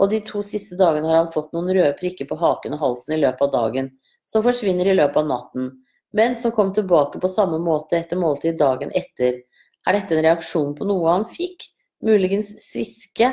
og 0.00 0.08
de 0.12 0.22
to 0.24 0.40
siste 0.44 0.78
dagene 0.80 1.10
har 1.10 1.18
han 1.20 1.32
fått 1.32 1.52
noen 1.52 1.68
røde 1.68 1.92
prikker 1.98 2.28
på 2.30 2.38
haken 2.40 2.76
og 2.76 2.82
halsen 2.84 3.16
i 3.16 3.20
løpet 3.20 3.44
av 3.48 3.52
dagen, 3.52 3.90
som 4.30 4.44
forsvinner 4.46 4.88
i 4.88 4.96
løpet 4.96 5.20
av 5.20 5.28
natten, 5.28 5.70
men 6.16 6.36
som 6.38 6.54
kom 6.54 6.72
tilbake 6.74 7.20
på 7.20 7.30
samme 7.30 7.60
måte 7.62 7.98
etter 7.98 8.18
måltid 8.18 8.58
dagen 8.58 8.92
etter. 8.96 9.42
Er 9.86 9.96
dette 9.96 10.16
en 10.16 10.24
reaksjon 10.24 10.74
på 10.78 10.86
noe 10.88 11.08
han 11.12 11.26
fikk? 11.28 11.68
Muligens 12.06 12.54
sviske? 12.64 13.30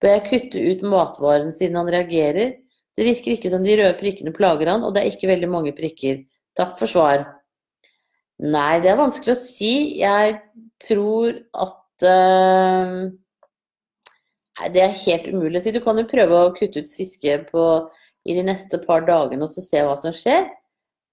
Bør 0.00 0.14
jeg 0.14 0.26
kutte 0.30 0.62
ut 0.62 0.86
matvaren 0.88 1.52
siden 1.56 1.78
han 1.80 1.90
reagerer? 1.92 2.56
Det 2.96 3.04
virker 3.04 3.34
ikke 3.34 3.52
som 3.52 3.64
de 3.64 3.76
røde 3.76 3.96
prikkene 4.00 4.32
plager 4.36 4.72
han, 4.72 4.84
og 4.84 4.94
det 4.94 5.02
er 5.02 5.12
ikke 5.12 5.28
veldig 5.28 5.50
mange 5.52 5.74
prikker. 5.76 6.22
Takk 6.56 6.78
for 6.80 6.88
svar. 6.88 7.26
Nei, 8.40 8.80
det 8.84 8.92
er 8.92 9.00
vanskelig 9.00 9.34
å 9.34 9.40
si. 9.40 9.72
Jeg 10.00 10.38
tror 10.84 11.36
at 11.56 12.06
uh, 12.08 13.04
Nei, 14.56 14.68
det 14.72 14.82
er 14.82 15.00
helt 15.02 15.26
umulig 15.32 15.60
å 15.60 15.64
si. 15.64 15.72
Du 15.74 15.82
kan 15.84 15.98
jo 16.00 16.06
prøve 16.08 16.36
å 16.38 16.52
kutte 16.56 16.80
ut 16.82 16.88
sviske 16.90 17.40
på, 17.50 17.64
i 18.26 18.36
de 18.36 18.44
neste 18.46 18.80
par 18.82 19.04
dagene 19.06 19.44
og 19.44 19.52
så 19.52 19.64
se 19.64 19.82
hva 19.84 19.96
som 20.00 20.14
skjer. 20.16 20.48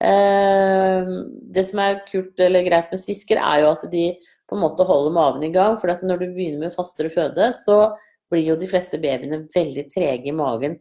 Uh, 0.03 1.27
det 1.53 1.63
som 1.69 1.79
er 1.84 2.01
kult 2.10 2.39
eller 2.41 2.65
greit 2.65 2.89
med 2.91 3.01
svisker, 3.01 3.39
er 3.39 3.63
jo 3.63 3.73
at 3.75 3.86
de 3.91 4.08
på 4.49 4.58
en 4.58 4.63
måte 4.63 4.86
holder 4.88 5.15
maven 5.15 5.45
i 5.47 5.51
gang. 5.53 5.77
For 5.79 5.91
når 5.91 6.23
du 6.23 6.27
begynner 6.32 6.65
med 6.65 6.75
fastere 6.75 7.12
føde, 7.13 7.51
så 7.58 7.93
blir 8.32 8.47
jo 8.47 8.58
de 8.60 8.69
fleste 8.69 8.99
babyene 9.01 9.43
veldig 9.53 9.88
trege 9.93 10.32
i 10.32 10.36
magen. 10.36 10.79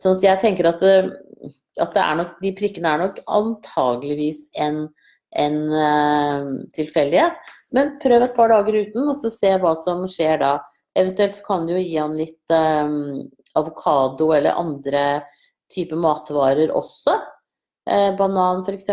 Sånn 0.00 0.18
at 0.18 0.26
jeg 0.26 0.42
tenker 0.42 0.68
at, 0.70 0.82
eh, 0.82 1.10
at 1.82 1.98
nok, 2.18 2.36
de 2.42 2.52
prikkene 2.58 2.90
er 2.90 3.02
nok 3.04 3.20
antageligvis 3.30 4.46
en, 4.66 4.86
en 5.38 5.58
uh, 5.70 6.48
tilfeldighet. 6.74 7.52
Men 7.74 7.96
prøv 8.02 8.26
et 8.26 8.36
par 8.36 8.50
dager 8.54 8.80
uten, 8.82 9.08
og 9.08 9.18
så 9.18 9.30
se 9.34 9.52
hva 9.62 9.74
som 9.82 10.06
skjer 10.10 10.40
da. 10.42 10.54
Eventuelt 10.94 11.40
kan 11.46 11.66
du 11.66 11.74
jo 11.74 11.82
gi 11.82 11.96
han 11.98 12.16
litt 12.18 12.54
eh, 12.54 12.96
avokado 13.58 14.32
eller 14.36 14.58
andre 14.60 15.04
typer 15.74 15.98
matvarer 15.98 16.72
også. 16.74 17.16
Eh, 17.90 18.10
banan 18.18 18.62
f.eks. 18.62 18.88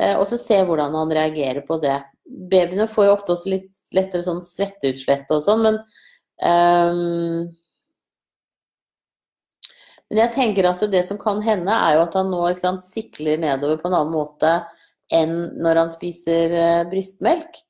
Eh, 0.00 0.16
og 0.16 0.26
så 0.28 0.38
se 0.40 0.60
hvordan 0.64 0.96
han 0.96 1.12
reagerer 1.12 1.62
på 1.66 1.78
det. 1.82 1.98
Babyene 2.24 2.88
får 2.88 3.08
jo 3.08 3.14
ofte 3.16 3.34
også 3.34 3.52
litt 3.52 3.96
lettere 3.96 4.24
sånn 4.24 4.42
svetteutslett 4.44 5.32
og 5.34 5.42
sånn, 5.44 5.64
men 5.66 5.80
um, 6.46 7.48
men 10.10 10.18
jeg 10.24 10.34
tenker 10.34 10.66
at 10.66 10.82
det 10.90 11.04
som 11.06 11.18
kan 11.22 11.38
hende, 11.42 11.70
er 11.70 11.94
jo 11.94 12.04
at 12.04 12.16
han 12.18 12.30
nå 12.32 12.42
sant, 12.58 12.82
sikler 12.82 13.38
nedover 13.38 13.78
på 13.78 13.86
en 13.90 13.94
annen 13.94 14.14
måte 14.14 14.56
enn 15.14 15.34
når 15.62 15.84
han 15.84 15.92
spiser 15.92 16.54
uh, 16.54 16.88
brystmelk. 16.90 17.60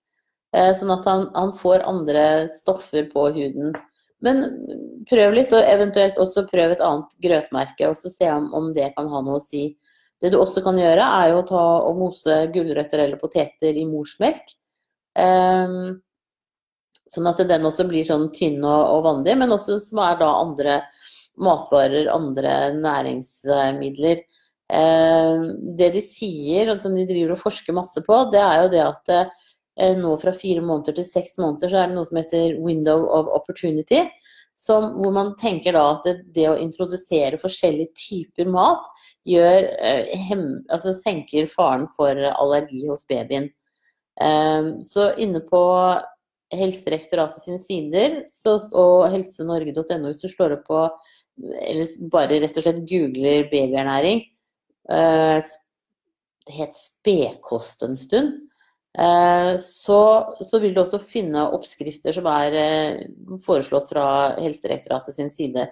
Uh, 0.56 0.72
sånn 0.74 0.90
at 0.90 1.06
han, 1.06 1.28
han, 1.36 1.52
får 1.54 1.86
andre 1.86 2.24
stoffer 2.50 3.06
på 3.12 3.28
huden. 3.36 3.74
Men 4.24 4.42
prøv 5.08 5.36
litt, 5.36 5.54
og 5.56 5.64
eventuelt 5.64 6.18
også 6.20 6.44
prøv 6.50 6.74
et 6.74 6.82
annet 6.84 7.14
grøtmerke, 7.24 7.88
og 7.88 7.96
så 7.96 8.12
se 8.12 8.28
om, 8.32 8.50
om, 8.56 8.68
det 8.76 8.90
kan 8.96 9.08
ha 9.08 9.22
noe 9.24 9.38
å 9.38 9.44
si. 9.44 9.70
Det 10.20 10.32
du 10.32 10.36
også 10.40 10.60
kan 10.64 10.76
gjøre, 10.76 11.06
er 11.22 11.30
jo 11.32 11.40
å 11.40 11.46
ta 11.48 11.62
og 11.88 12.00
mose 12.02 12.40
gulrøtter 12.52 13.06
eller 13.06 13.20
poteter 13.20 13.78
i 13.78 13.86
morsmelk. 13.88 14.52
Um, 15.16 16.00
sånn 17.10 17.30
at 17.30 17.40
den 17.48 17.64
også 17.66 17.86
blir 17.88 18.04
sånn 18.06 18.28
tynn 18.34 18.60
og, 18.60 18.82
og 18.98 19.06
vandig, 19.08 19.38
men 19.40 19.54
også 19.56 19.80
som 19.82 20.02
er 20.04 20.20
da 20.20 20.28
andre 20.42 20.76
matvarer, 21.40 22.10
andre 22.12 22.74
næringsmidler. 22.76 24.20
Um, 24.70 25.46
det 25.78 25.90
de 25.96 26.02
sier, 26.04 26.68
og 26.70 26.78
som 26.82 26.94
de 26.94 27.06
driver 27.08 27.34
og 27.34 27.42
forsker 27.42 27.74
masse 27.74 28.04
på, 28.06 28.20
det 28.34 28.42
er 28.44 28.60
jo 28.60 28.68
det 28.76 28.82
at 28.84 29.14
eh, 29.14 29.46
nå 29.96 30.14
fra 30.20 30.32
fire 30.36 30.62
måneder 30.64 30.98
til 30.98 31.06
seks 31.08 31.38
måneder 31.40 31.72
så 31.72 31.80
er 31.80 31.90
det 31.90 31.96
noe 31.96 32.08
som 32.08 32.18
heter 32.20 32.58
window 32.60 33.06
of 33.08 33.30
opportunity. 33.32 34.08
som, 34.60 34.90
hvor 35.00 35.12
man 35.14 35.30
tenker 35.40 35.72
da 35.72 35.82
at 35.94 36.04
det, 36.04 36.14
det 36.36 36.44
å 36.50 36.58
introdusere 36.60 37.38
forskjellige 37.40 37.94
typer 37.96 38.50
mat 38.50 38.84
gjør, 39.24 39.68
eh, 39.78 40.10
hem, 40.28 40.42
altså 40.68 40.92
senker 40.98 41.48
faren 41.48 41.86
for 41.96 42.18
allergi 42.34 42.82
hos 42.90 43.06
babyen. 43.08 43.48
Eh, 44.20 44.68
så 44.84 45.14
inne 45.16 45.40
på 45.46 45.62
Helsedirektoratet 46.50 47.44
sine 47.44 47.60
sider 47.62 48.20
så, 48.28 48.58
og 48.74 49.08
helsenorge.no 49.12 50.10
hvis 50.10 50.22
du 50.24 50.28
slår 50.28 50.58
opp 50.58 50.66
på 50.66 50.82
eller 51.40 52.10
bare 52.12 52.40
rett 52.42 52.58
og 52.58 52.64
slett 52.66 52.80
googler 52.90 53.46
babyernæring 53.52 54.24
eh, 54.92 55.50
Det 56.46 56.56
het 56.56 56.74
spekost 56.74 57.84
en 57.86 57.96
stund. 57.96 58.49
Eh, 58.98 59.56
så, 59.62 60.00
så, 60.40 60.58
vil 60.58 60.74
du 60.74 60.82
også 60.82 60.98
finne 61.02 61.46
oppskrifter 61.54 62.14
som 62.16 62.26
er 62.26 62.56
eh, 62.58 63.02
foreslått 63.44 63.92
fra 63.92 64.06
Helsedirektoratet 64.40 65.14
sin 65.14 65.30
side. 65.30 65.68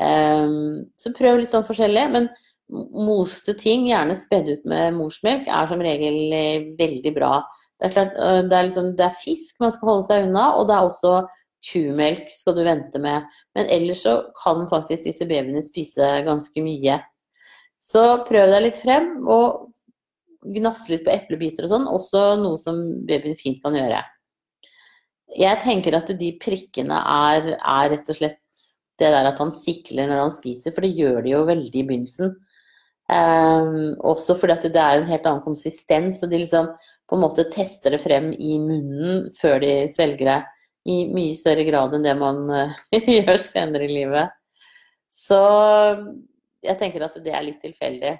Eh, 0.00 0.56
så 0.98 1.12
prøv 1.16 1.42
litt 1.42 1.52
sånn 1.52 1.68
forskjellig. 1.68 2.08
Men 2.14 2.30
moste 2.72 3.54
ting, 3.58 3.84
gjerne 3.90 4.16
spedd 4.16 4.48
ut 4.48 4.66
med 4.68 4.96
morsmelk, 4.96 5.46
er 5.46 5.68
som 5.68 5.82
regel 5.84 6.74
veldig 6.78 7.12
bra. 7.14 7.36
Det 7.76 7.90
er, 7.90 7.94
klart, 7.94 8.18
det 8.48 8.56
er, 8.56 8.66
liksom, 8.68 8.92
det 8.96 9.06
er 9.08 9.20
fisk 9.20 9.58
man 9.60 9.74
skal 9.74 9.90
holde 9.90 10.06
seg 10.06 10.28
unna, 10.28 10.46
og 10.56 10.68
det 10.70 10.76
er 10.76 10.86
også 10.86 11.14
kumelk 11.68 12.30
skal 12.32 12.56
du 12.56 12.62
vente 12.66 13.02
med. 13.02 13.26
Men 13.58 13.68
ellers 13.70 14.02
så 14.06 14.14
kan 14.38 14.64
faktisk 14.70 15.10
disse 15.10 15.26
babyene 15.28 15.62
spise 15.64 16.08
ganske 16.26 16.64
mye. 16.64 16.96
Så 17.82 18.02
prøv 18.28 18.54
deg 18.54 18.64
litt 18.64 18.80
frem, 18.80 19.12
og 19.28 19.71
gnafse 20.42 20.90
litt 20.92 21.04
på 21.06 21.12
eplebiter 21.14 21.66
og 21.66 21.72
sånn, 21.72 21.88
også 21.90 22.22
noe 22.40 22.58
som 22.60 22.78
babyen 23.06 23.38
fint 23.38 23.62
kan 23.62 23.76
gjøre. 23.76 24.02
Jeg 25.32 25.60
tenker 25.62 25.96
at 25.96 26.10
de 26.18 26.30
prikkene 26.42 26.98
er, 26.98 27.54
er, 27.56 27.90
rett 27.94 28.10
og 28.12 28.18
slett 28.18 28.38
det 29.00 29.10
der 29.14 29.30
at 29.30 29.38
han 29.40 29.52
sikler 29.54 30.10
når 30.10 30.26
han 30.26 30.34
spiser, 30.34 30.74
for 30.74 30.84
det 30.84 30.96
gjør 30.98 31.22
de 31.24 31.32
jo 31.32 31.44
veldig 31.48 31.78
i 31.80 31.86
begynnelsen. 31.88 32.34
Um, 33.12 33.94
også 34.08 34.36
fordi 34.38 34.54
at 34.54 34.66
det 34.72 34.82
er 34.82 35.00
en 35.00 35.08
helt 35.08 35.24
annen 35.26 35.44
konsistens, 35.44 36.20
og 36.22 36.30
de 36.30 36.42
liksom 36.42 36.68
på 37.08 37.16
en 37.16 37.24
måte 37.24 37.48
tester 37.52 37.96
det 37.96 38.02
frem 38.02 38.30
i 38.32 38.58
munnen 38.62 39.26
før 39.36 39.58
de 39.64 39.72
svelger 39.92 40.28
det, 40.28 40.38
i 40.88 41.04
mye 41.14 41.34
større 41.38 41.64
grad 41.66 41.92
enn 41.94 42.06
det 42.06 42.14
man 42.18 42.44
uh, 42.50 42.78
gjør 43.16 43.38
senere 43.40 43.86
i 43.86 43.96
livet. 43.96 44.36
Så 45.12 45.40
jeg 46.64 46.78
tenker 46.80 47.04
at 47.06 47.18
det 47.24 47.34
er 47.34 47.44
litt 47.46 47.60
tilfeldig. 47.62 48.16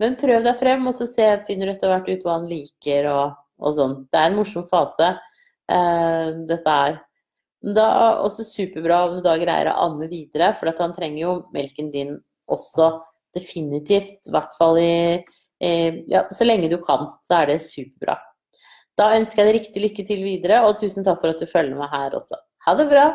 Men 0.00 0.18
prøv 0.20 0.44
deg 0.44 0.58
frem, 0.58 0.84
og 0.88 0.94
så 0.96 1.06
se, 1.08 1.26
finner 1.48 1.70
du 1.70 1.74
etter 1.74 1.92
hvert 1.92 2.08
ut 2.10 2.24
hva 2.26 2.36
han 2.36 2.48
liker 2.50 3.08
og, 3.12 3.36
og 3.62 3.76
sånn. 3.76 3.98
Det 4.12 4.20
er 4.20 4.30
en 4.30 4.38
morsom 4.38 4.66
fase, 4.68 5.14
uh, 5.72 6.28
dette 6.48 6.76
er. 6.88 7.00
Da 7.76 7.86
også 8.22 8.44
superbra 8.46 9.06
om 9.06 9.16
du 9.16 9.24
da 9.24 9.38
greier 9.40 9.72
å 9.72 9.78
amme 9.88 10.10
videre, 10.10 10.52
for 10.58 10.70
han 10.70 10.94
trenger 10.94 11.22
jo 11.22 11.34
melken 11.56 11.88
din 11.94 12.12
også 12.52 12.92
definitivt. 13.34 14.20
I 14.28 14.36
hvert 14.36 14.54
fall 14.58 14.80
i 14.82 14.96
i 15.58 16.04
Ja, 16.12 16.26
så 16.30 16.44
lenge 16.44 16.68
du 16.68 16.78
kan, 16.84 17.14
så 17.24 17.40
er 17.40 17.52
det 17.52 17.62
superbra. 17.64 18.18
Da 18.96 19.12
ønsker 19.16 19.42
jeg 19.42 19.48
deg 19.48 19.58
riktig 19.60 19.82
lykke 19.82 20.04
til 20.08 20.22
videre, 20.24 20.62
og 20.64 20.78
tusen 20.80 21.04
takk 21.04 21.20
for 21.22 21.32
at 21.32 21.40
du 21.40 21.48
følger 21.48 21.76
med 21.76 21.88
her 21.92 22.16
også. 22.16 22.38
Ha 22.66 22.74
det 22.76 22.88
bra! 22.90 23.06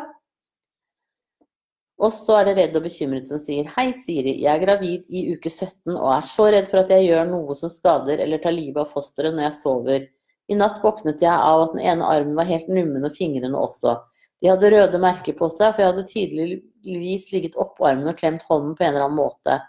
Og 2.02 2.10
så 2.16 2.40
er 2.40 2.48
det 2.48 2.56
redd 2.58 2.78
og 2.80 2.86
bekymret 2.88 3.28
som 3.30 3.38
sier 3.42 3.68
Hei, 3.76 3.92
Siri. 3.94 4.34
Jeg 4.42 4.50
er 4.50 4.64
gravid 4.64 5.04
i 5.06 5.28
uke 5.36 5.52
17 5.52 5.94
og 5.94 6.08
er 6.16 6.24
så 6.26 6.48
redd 6.50 6.70
for 6.72 6.82
at 6.82 6.90
jeg 6.90 7.12
gjør 7.12 7.28
noe 7.30 7.58
som 7.60 7.70
skader 7.70 8.24
eller 8.24 8.42
tar 8.42 8.56
livet 8.56 8.82
av 8.82 8.90
fosteret 8.90 9.36
når 9.36 9.48
jeg 9.48 9.58
sover. 9.60 10.08
I 10.50 10.58
natt 10.58 10.82
våknet 10.82 11.22
jeg 11.22 11.32
av 11.32 11.68
at 11.68 11.76
den 11.76 11.84
ene 11.92 12.08
armen 12.10 12.34
var 12.40 12.50
helt 12.50 12.72
nummen 12.74 13.06
og 13.06 13.14
fingrene 13.14 13.60
også. 13.60 14.00
De 14.42 14.50
hadde 14.50 14.72
røde 14.74 15.02
merker 15.02 15.38
på 15.38 15.52
seg, 15.54 15.76
for 15.76 15.84
jeg 15.84 15.92
hadde 15.92 16.08
tydeligvis 16.10 17.28
ligget 17.36 17.60
oppå 17.62 17.86
armen 17.92 18.10
og 18.10 18.18
klemt 18.18 18.48
hånden 18.50 18.74
på 18.74 18.84
en 18.88 18.96
eller 18.96 19.06
annen 19.06 19.22
måte. 19.22 19.60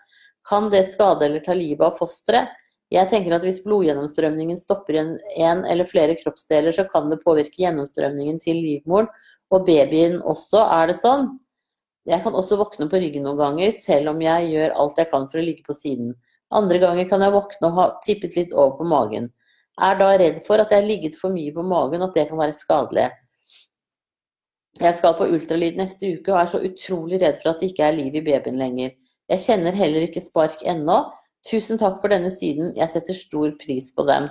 Kan 0.49 0.73
det 0.73 0.87
skade 0.89 1.29
eller 1.29 1.45
ta 1.45 1.55
livet 1.55 1.85
av 1.85 2.01
fosteret? 2.01 2.57
Jeg 2.93 3.09
tenker 3.13 3.37
at 3.37 3.45
hvis 3.45 3.63
blodgjennomstrømningen 3.65 4.59
stopper 4.61 4.97
i 4.97 5.01
en, 5.01 5.13
en 5.37 5.63
eller 5.69 5.89
flere 5.89 6.17
kroppsdeler, 6.17 6.73
så 6.77 6.85
kan 6.89 7.13
det 7.13 7.23
påvirke 7.23 7.61
gjennomstrømningen 7.61 8.41
til 8.41 8.59
livmoren 8.61 9.09
og 9.53 9.69
babyen 9.69 10.19
også. 10.25 10.61
Er 10.65 10.91
det 10.91 10.99
sånn? 11.01 11.31
Jeg 12.09 12.23
kan 12.25 12.35
også 12.35 12.59
våkne 12.59 12.89
på 12.91 12.99
ryggen 12.99 13.23
noen 13.27 13.39
ganger, 13.39 13.71
selv 13.77 14.11
om 14.11 14.23
jeg 14.25 14.51
gjør 14.51 14.75
alt 14.83 14.99
jeg 14.99 15.11
kan 15.13 15.29
for 15.31 15.39
å 15.39 15.45
ligge 15.47 15.63
på 15.67 15.77
siden. 15.77 16.17
Andre 16.53 16.81
ganger 16.83 17.07
kan 17.09 17.23
jeg 17.23 17.35
våkne 17.35 17.69
og 17.69 17.79
ha 17.79 17.87
tippet 18.05 18.37
litt 18.37 18.53
over 18.53 18.75
på 18.81 18.87
magen. 18.91 19.31
Er 19.81 19.97
da 20.01 20.11
redd 20.21 20.43
for 20.45 20.61
at 20.61 20.73
jeg 20.73 20.83
har 20.83 20.89
ligget 20.89 21.17
for 21.17 21.33
mye 21.33 21.53
på 21.55 21.65
magen, 21.65 22.03
og 22.03 22.11
at 22.11 22.19
det 22.19 22.27
kan 22.29 22.41
være 22.41 22.57
skadelig. 22.57 23.07
Jeg 24.81 24.97
skal 24.99 25.15
på 25.17 25.29
ultralyd 25.29 25.79
neste 25.79 26.11
uke 26.17 26.33
og 26.33 26.41
er 26.41 26.51
så 26.51 26.61
utrolig 26.65 27.21
redd 27.23 27.39
for 27.41 27.53
at 27.53 27.61
det 27.61 27.71
ikke 27.71 27.87
er 27.87 27.97
liv 27.97 28.15
i 28.19 28.25
babyen 28.25 28.61
lenger. 28.61 28.95
Jeg 29.31 29.45
kjenner 29.47 29.77
heller 29.77 30.07
ikke 30.07 30.23
spark 30.25 30.65
ennå. 30.69 31.05
Tusen 31.47 31.79
takk 31.81 31.99
for 32.03 32.13
denne 32.13 32.31
siden, 32.33 32.73
jeg 32.77 32.91
setter 32.91 33.17
stor 33.19 33.53
pris 33.61 33.91
på 33.95 34.05
den. 34.09 34.29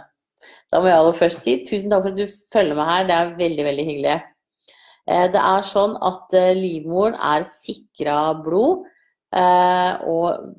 Da 0.74 0.80
må 0.82 0.90
jeg 0.90 0.98
aller 0.98 1.18
først 1.18 1.44
si 1.44 1.58
tusen 1.68 1.92
takk 1.92 2.06
for 2.06 2.14
at 2.14 2.20
du 2.20 2.38
følger 2.54 2.78
med 2.78 2.90
her, 2.90 3.08
det 3.08 3.18
er 3.18 3.34
veldig, 3.40 3.66
veldig 3.68 3.86
hyggelig. 3.90 4.16
Eh, 5.10 5.28
det 5.34 5.42
er 5.42 5.66
sånn 5.66 5.96
at 6.04 6.34
eh, 6.38 6.54
livmoren 6.58 7.18
er 7.18 7.46
sikra 7.50 8.34
blod 8.44 8.86
eh, 9.34 9.94
og 10.06 10.56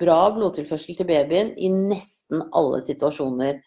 bra 0.00 0.18
blodtilførsel 0.36 0.98
til 0.98 1.08
babyen 1.08 1.52
i 1.58 1.70
nesten 1.72 2.44
alle 2.52 2.82
situasjoner. 2.84 3.60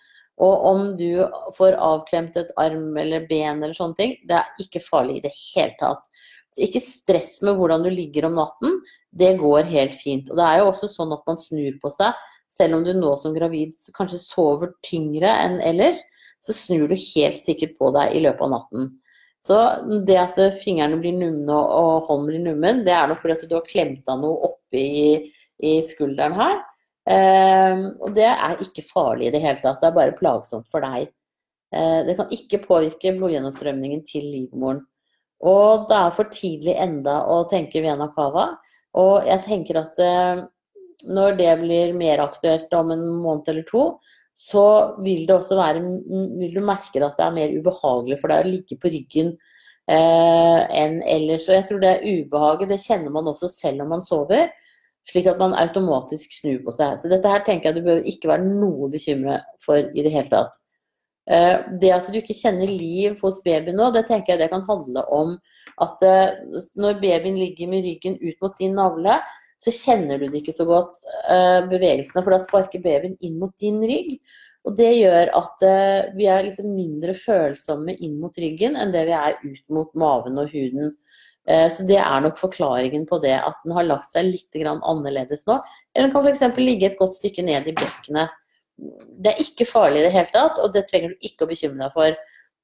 Og 0.43 0.65
om 0.67 0.87
du 0.99 1.23
får 1.55 1.77
avklemt 1.79 2.35
et 2.39 2.51
arm 2.59 2.95
eller 2.99 3.27
ben 3.29 3.61
eller 3.61 3.75
sånne 3.75 3.99
ting, 3.99 4.15
det 4.27 4.39
er 4.41 4.63
ikke 4.63 4.83
farlig 4.83 5.19
i 5.19 5.27
det 5.27 5.35
hele 5.35 5.75
tatt. 5.79 6.03
Så 6.51 6.63
ikke 6.63 6.83
stress 6.83 7.37
med 7.43 7.57
hvordan 7.59 7.83
du 7.83 7.89
ligger 7.91 8.27
om 8.27 8.37
natten, 8.39 8.81
det 9.11 9.33
går 9.39 9.67
helt 9.71 9.95
fint. 9.95 10.29
Og 10.31 10.39
det 10.39 10.47
er 10.47 10.61
jo 10.61 10.69
også 10.71 10.91
sånn 10.91 11.11
at 11.15 11.23
man 11.27 11.39
snur 11.39 11.79
på 11.81 11.91
seg. 11.95 12.15
Selv 12.51 12.77
om 12.77 12.83
du 12.85 12.93
nå 12.95 13.15
som 13.19 13.35
gravid 13.35 13.75
kanskje 13.95 14.21
sover 14.23 14.71
tyngre 14.85 15.31
enn 15.43 15.57
ellers, 15.63 15.99
så 16.39 16.55
snur 16.55 16.87
du 16.91 16.95
helt 16.95 17.39
sikkert 17.39 17.75
på 17.79 17.91
deg 17.95 18.15
i 18.15 18.21
løpet 18.23 18.45
av 18.47 18.53
natten. 18.53 18.93
Så 19.43 19.57
det 20.07 20.17
at 20.17 20.39
fingrene 20.61 20.97
blir 21.01 21.13
numne 21.17 21.55
og 21.55 22.07
hånden 22.07 22.29
blir 22.31 22.45
nummen, 22.47 22.81
det 22.85 22.95
er 22.95 23.11
nok 23.11 23.19
fordi 23.21 23.35
at 23.35 23.43
du 23.49 23.57
har 23.57 23.67
klemt 23.67 24.07
av 24.09 24.23
noe 24.23 24.49
oppi 24.49 24.85
i, 25.61 25.75
skulderen 25.85 26.33
her. 26.39 26.57
Eh, 27.05 27.83
og 28.01 28.15
det 28.17 28.25
er 28.31 28.63
ikke 28.65 28.85
farlig 28.87 29.29
i 29.29 29.35
det 29.35 29.43
hele 29.43 29.61
tatt, 29.61 29.77
det 29.83 29.91
er 29.91 29.99
bare 29.99 30.17
plagsomt 30.17 30.69
for 30.71 30.85
deg. 30.85 31.11
Eh, 31.75 32.01
det 32.07 32.17
kan 32.17 32.33
ikke 32.33 32.63
påvirke 32.65 33.13
blodgjennomstrømningen 33.19 34.01
til 34.07 34.25
livmoren. 34.31 34.81
Og 35.45 35.85
det 35.89 35.99
er 35.99 36.15
for 36.15 36.31
tidlig 36.31 36.75
enda 36.81 37.19
å 37.29 37.43
tenke 37.51 37.83
Vena 37.83 38.07
Cava. 38.15 38.47
Og 38.97 39.27
jeg 39.27 39.43
tenker 39.45 39.81
at 39.83 39.99
eh, 40.01 40.45
når 41.11 41.37
det 41.39 41.51
blir 41.61 41.95
mer 41.97 42.23
aktuelt 42.23 42.71
om 42.73 42.93
en 42.95 43.03
måned 43.21 43.51
eller 43.51 43.67
to, 43.67 43.87
så 44.35 44.65
vil 44.99 45.23
det 45.27 45.35
også 45.37 45.55
være 45.55 45.81
Vil 46.39 46.55
du 46.55 46.61
merke 46.63 46.99
at 46.99 47.15
det 47.17 47.25
er 47.25 47.35
mer 47.37 47.53
ubehagelig 47.55 48.19
for 48.19 48.31
deg 48.31 48.43
å 48.43 48.49
ligge 48.49 48.77
på 48.79 48.91
ryggen 48.91 49.31
eh, 49.87 50.61
enn 50.81 50.99
ellers. 51.07 51.47
Og 51.47 51.55
jeg 51.55 51.67
tror 51.69 51.81
det 51.81 51.93
er 51.93 52.05
ubehaget, 52.19 52.73
det 52.73 52.83
kjenner 52.83 53.15
man 53.15 53.31
også 53.31 53.49
selv 53.51 53.85
om 53.85 53.95
man 53.95 54.03
sover. 54.05 54.51
Slik 55.05 55.29
at 55.29 55.39
man 55.39 55.55
automatisk 55.55 56.33
snur 56.33 56.59
på 56.65 56.73
seg. 56.75 56.97
Så 56.99 57.09
dette 57.11 57.29
her 57.29 57.45
tenker 57.45 57.69
jeg 57.69 57.79
du 57.79 57.87
bør 57.87 58.07
ikke 58.09 58.31
være 58.33 58.47
noe 58.49 58.89
bekymret 58.91 59.45
for 59.61 59.79
i 59.79 60.05
det 60.05 60.13
hele 60.13 60.31
tatt. 60.31 60.59
Eh, 61.29 61.55
det 61.81 61.93
at 61.93 62.11
du 62.11 62.19
ikke 62.19 62.37
kjenner 62.37 62.69
liv 62.69 63.15
hos 63.23 63.39
babyen 63.45 63.77
nå, 63.79 63.89
det 63.93 64.05
tenker 64.09 64.35
jeg 64.35 64.43
det 64.43 64.51
kan 64.51 64.65
handle 64.67 65.01
om 65.13 65.31
at 65.81 66.03
eh, 66.05 66.35
når 66.77 66.99
babyen 67.01 67.39
ligger 67.39 67.71
med 67.71 67.87
ryggen 67.87 68.19
ut 68.21 68.43
mot 68.43 68.59
din 68.59 68.75
navle, 68.77 69.17
så 69.65 69.73
kjenner 69.73 70.21
du 70.21 70.27
det 70.29 70.43
ikke 70.43 70.53
så 70.53 70.65
godt, 70.69 70.99
uh, 71.25 71.63
bevegelsene, 71.69 72.21
for 72.21 72.35
da 72.35 72.41
sparker 72.43 72.83
babyen 72.83 73.15
inn 73.25 73.39
mot 73.41 73.53
din 73.61 73.79
rygg. 73.81 74.19
Og 74.65 74.75
det 74.77 74.91
gjør 74.97 75.31
at 75.37 75.65
uh, 75.65 76.11
vi 76.17 76.27
er 76.29 76.45
liksom 76.45 76.69
mindre 76.77 77.15
følsomme 77.17 77.95
inn 77.97 78.19
mot 78.21 78.37
ryggen 78.41 78.77
enn 78.77 78.93
det 78.93 79.05
vi 79.09 79.17
er 79.17 79.39
ut 79.41 79.65
mot 79.73 79.91
maven 79.97 80.37
og 80.41 80.53
huden. 80.53 80.93
Uh, 81.49 81.65
så 81.73 81.85
det 81.89 81.97
er 82.01 82.21
nok 82.25 82.37
forklaringen 82.41 83.07
på 83.09 83.19
det, 83.25 83.35
at 83.39 83.57
den 83.65 83.73
har 83.77 83.89
lagt 83.89 84.13
seg 84.13 84.29
litt 84.29 84.61
annerledes 84.61 85.47
nå. 85.49 85.59
Eller 85.93 86.09
den 86.09 86.13
kan 86.13 86.29
f.eks. 86.29 86.45
ligge 86.61 86.91
et 86.91 87.01
godt 87.01 87.17
stykke 87.17 87.45
ned 87.45 87.69
i 87.71 87.77
bekkenet. 87.77 88.37
Det 88.75 89.31
er 89.31 89.41
ikke 89.41 89.69
farlig 89.69 90.03
i 90.03 90.07
det 90.07 90.13
hele 90.13 90.33
tatt, 90.33 90.61
og 90.61 90.73
det 90.75 90.85
trenger 90.89 91.13
du 91.13 91.29
ikke 91.29 91.45
å 91.45 91.49
bekymre 91.49 91.87
deg 91.87 91.93
for. 91.95 92.17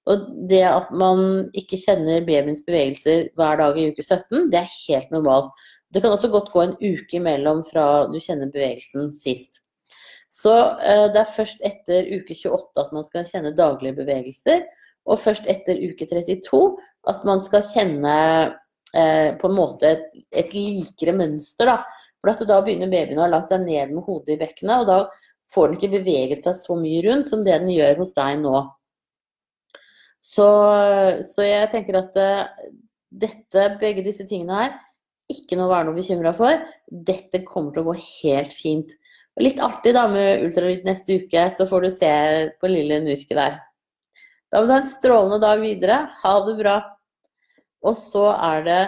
Og 0.10 0.24
det 0.50 0.64
at 0.66 0.90
man 0.98 1.52
ikke 1.58 1.78
kjenner 1.78 2.26
babyens 2.26 2.64
bevegelser 2.66 3.30
hver 3.38 3.60
dag 3.62 3.78
i 3.78 3.92
uke 3.94 4.04
17, 4.04 4.50
det 4.54 4.64
er 4.64 4.74
helt 4.74 5.14
normalt. 5.14 5.54
Det 5.92 6.02
kan 6.02 6.14
også 6.14 6.32
godt 6.32 6.52
gå 6.54 6.62
en 6.64 6.78
uke 6.80 7.18
imellom 7.20 7.66
fra 7.68 8.06
du 8.12 8.20
kjenner 8.20 8.52
bevegelsen 8.52 9.12
sist. 9.16 9.60
Så 10.32 10.54
eh, 10.80 11.08
det 11.12 11.20
er 11.20 11.34
først 11.36 11.64
etter 11.68 12.08
uke 12.16 12.36
28 12.38 12.86
at 12.86 12.94
man 12.96 13.08
skal 13.08 13.28
kjenne 13.28 13.56
daglige 13.58 13.98
bevegelser. 14.00 14.64
Og 15.10 15.20
først 15.20 15.48
etter 15.52 15.82
uke 15.82 16.08
32 16.08 16.62
at 17.12 17.26
man 17.28 17.42
skal 17.44 17.66
kjenne 17.66 18.14
eh, 18.96 19.32
på 19.42 19.50
en 19.50 19.58
måte 19.58 19.90
et, 19.90 20.06
et 20.44 20.54
likere 20.56 21.16
mønster. 21.18 21.68
Da. 21.74 21.82
For 22.22 22.48
da 22.48 22.62
begynner 22.64 22.92
babyen 22.92 23.20
å 23.20 23.26
ha 23.26 23.32
lagt 23.34 23.50
seg 23.50 23.66
ned 23.66 23.92
med 23.96 24.06
hodet 24.06 24.36
i 24.36 24.40
bekkenet, 24.40 24.84
og 24.84 24.88
da 24.88 25.00
får 25.52 25.68
den 25.68 25.80
ikke 25.80 25.96
beveget 25.98 26.46
seg 26.46 26.60
så 26.60 26.78
mye 26.80 27.02
rundt 27.08 27.32
som 27.32 27.42
det 27.44 27.58
den 27.64 27.74
gjør 27.74 28.04
hos 28.04 28.14
deg 28.16 28.40
nå. 28.44 28.62
Så, 30.22 30.48
så 31.26 31.44
jeg 31.48 31.72
tenker 31.74 31.98
at 32.04 32.20
eh, 32.22 32.70
dette, 33.10 33.66
begge 33.82 34.06
disse 34.06 34.24
tingene 34.30 34.60
her, 34.60 34.80
ikke 35.34 35.58
noe 35.58 35.70
å 35.70 35.74
være 35.74 35.90
noe 35.90 35.98
bekymra 35.98 36.34
for. 36.38 36.62
Dette 36.88 37.44
kommer 37.48 37.74
til 37.74 37.84
å 37.84 37.92
gå 37.92 37.98
helt 38.04 38.56
fint. 38.56 38.96
Litt 39.40 39.62
artig 39.64 39.94
da 39.96 40.06
med 40.12 40.46
ultralyd 40.46 40.88
neste 40.88 41.22
uke, 41.22 41.46
så 41.56 41.68
får 41.70 41.86
du 41.86 41.92
se 41.96 42.14
på 42.60 42.72
lille 42.72 43.00
Nurke 43.04 43.38
der. 43.38 43.60
Da 44.52 44.60
må 44.60 44.68
du 44.68 44.74
ha 44.76 44.82
en 44.82 44.90
strålende 44.90 45.40
dag 45.44 45.62
videre. 45.64 46.02
Ha 46.22 46.34
det 46.48 46.58
bra. 46.60 46.80
Og 47.88 47.96
så 47.98 48.28
er 48.36 48.66
det 48.68 48.82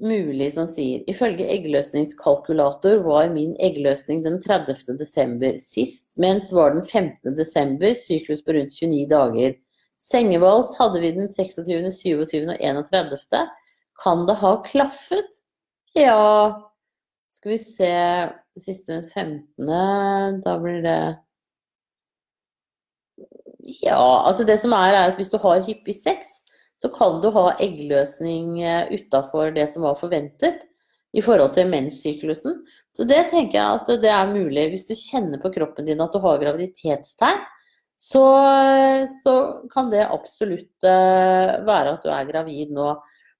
mulig 0.00 0.48
som 0.54 0.68
sier 0.70 1.02
ifølge 1.10 1.48
eggløsningskalkulator 1.52 3.02
var 3.04 3.28
min 3.34 3.52
eggløsning 3.60 4.22
den 4.24 4.38
30. 4.40 4.94
desember 4.96 5.58
sist, 5.60 6.16
mens 6.16 6.48
var 6.56 6.72
den 6.74 6.86
15. 6.86 7.34
desember, 7.36 7.92
syklus 7.98 8.40
på 8.46 8.56
rundt 8.56 8.76
29 8.78 9.08
dager. 9.10 9.58
Sengevals 10.00 10.72
hadde 10.78 11.02
vi 11.02 11.12
den 11.12 11.28
26., 11.28 11.90
27. 11.92 12.46
og 12.48 12.56
31. 12.56 13.42
Kan 14.02 14.26
det 14.26 14.38
ha 14.40 14.54
klaffet? 14.64 15.40
Ja 15.94 16.72
Skal 17.28 17.52
vi 17.52 17.58
se 17.58 17.94
Siste 18.60 19.02
15. 19.02 20.40
Da 20.44 20.58
blir 20.58 20.82
det 20.82 21.00
Ja, 23.84 24.22
altså 24.26 24.44
det 24.44 24.58
som 24.60 24.72
er, 24.72 24.94
er 24.94 25.10
at 25.10 25.18
hvis 25.20 25.30
du 25.30 25.38
har 25.38 25.62
hyppig 25.66 25.94
sex, 25.94 26.40
så 26.80 26.88
kan 26.88 27.20
du 27.20 27.28
ha 27.34 27.52
eggløsning 27.60 28.62
eh, 28.64 28.88
utafor 28.96 29.52
det 29.54 29.66
som 29.70 29.84
var 29.84 29.98
forventet 30.00 30.64
i 31.12 31.22
forhold 31.22 31.52
til 31.54 31.68
menssyklusen. 31.70 32.56
Så 32.96 33.04
det 33.06 33.26
tenker 33.30 33.58
jeg 33.58 33.80
at 33.80 34.02
det 34.02 34.10
er 34.10 34.32
mulig. 34.32 34.70
Hvis 34.72 34.86
du 34.88 34.94
kjenner 34.96 35.42
på 35.42 35.52
kroppen 35.54 35.86
din 35.86 36.00
at 36.02 36.14
du 36.14 36.18
har 36.24 36.40
graviditetstegn, 36.40 37.44
så, 38.00 38.24
så, 39.22 39.34
kan 39.68 39.90
det 39.92 40.06
absolutt 40.08 40.88
eh, 40.88 41.58
være 41.66 41.96
at 41.98 42.06
du 42.06 42.08
er 42.14 42.28
gravid 42.30 42.72
nå. 42.72 42.94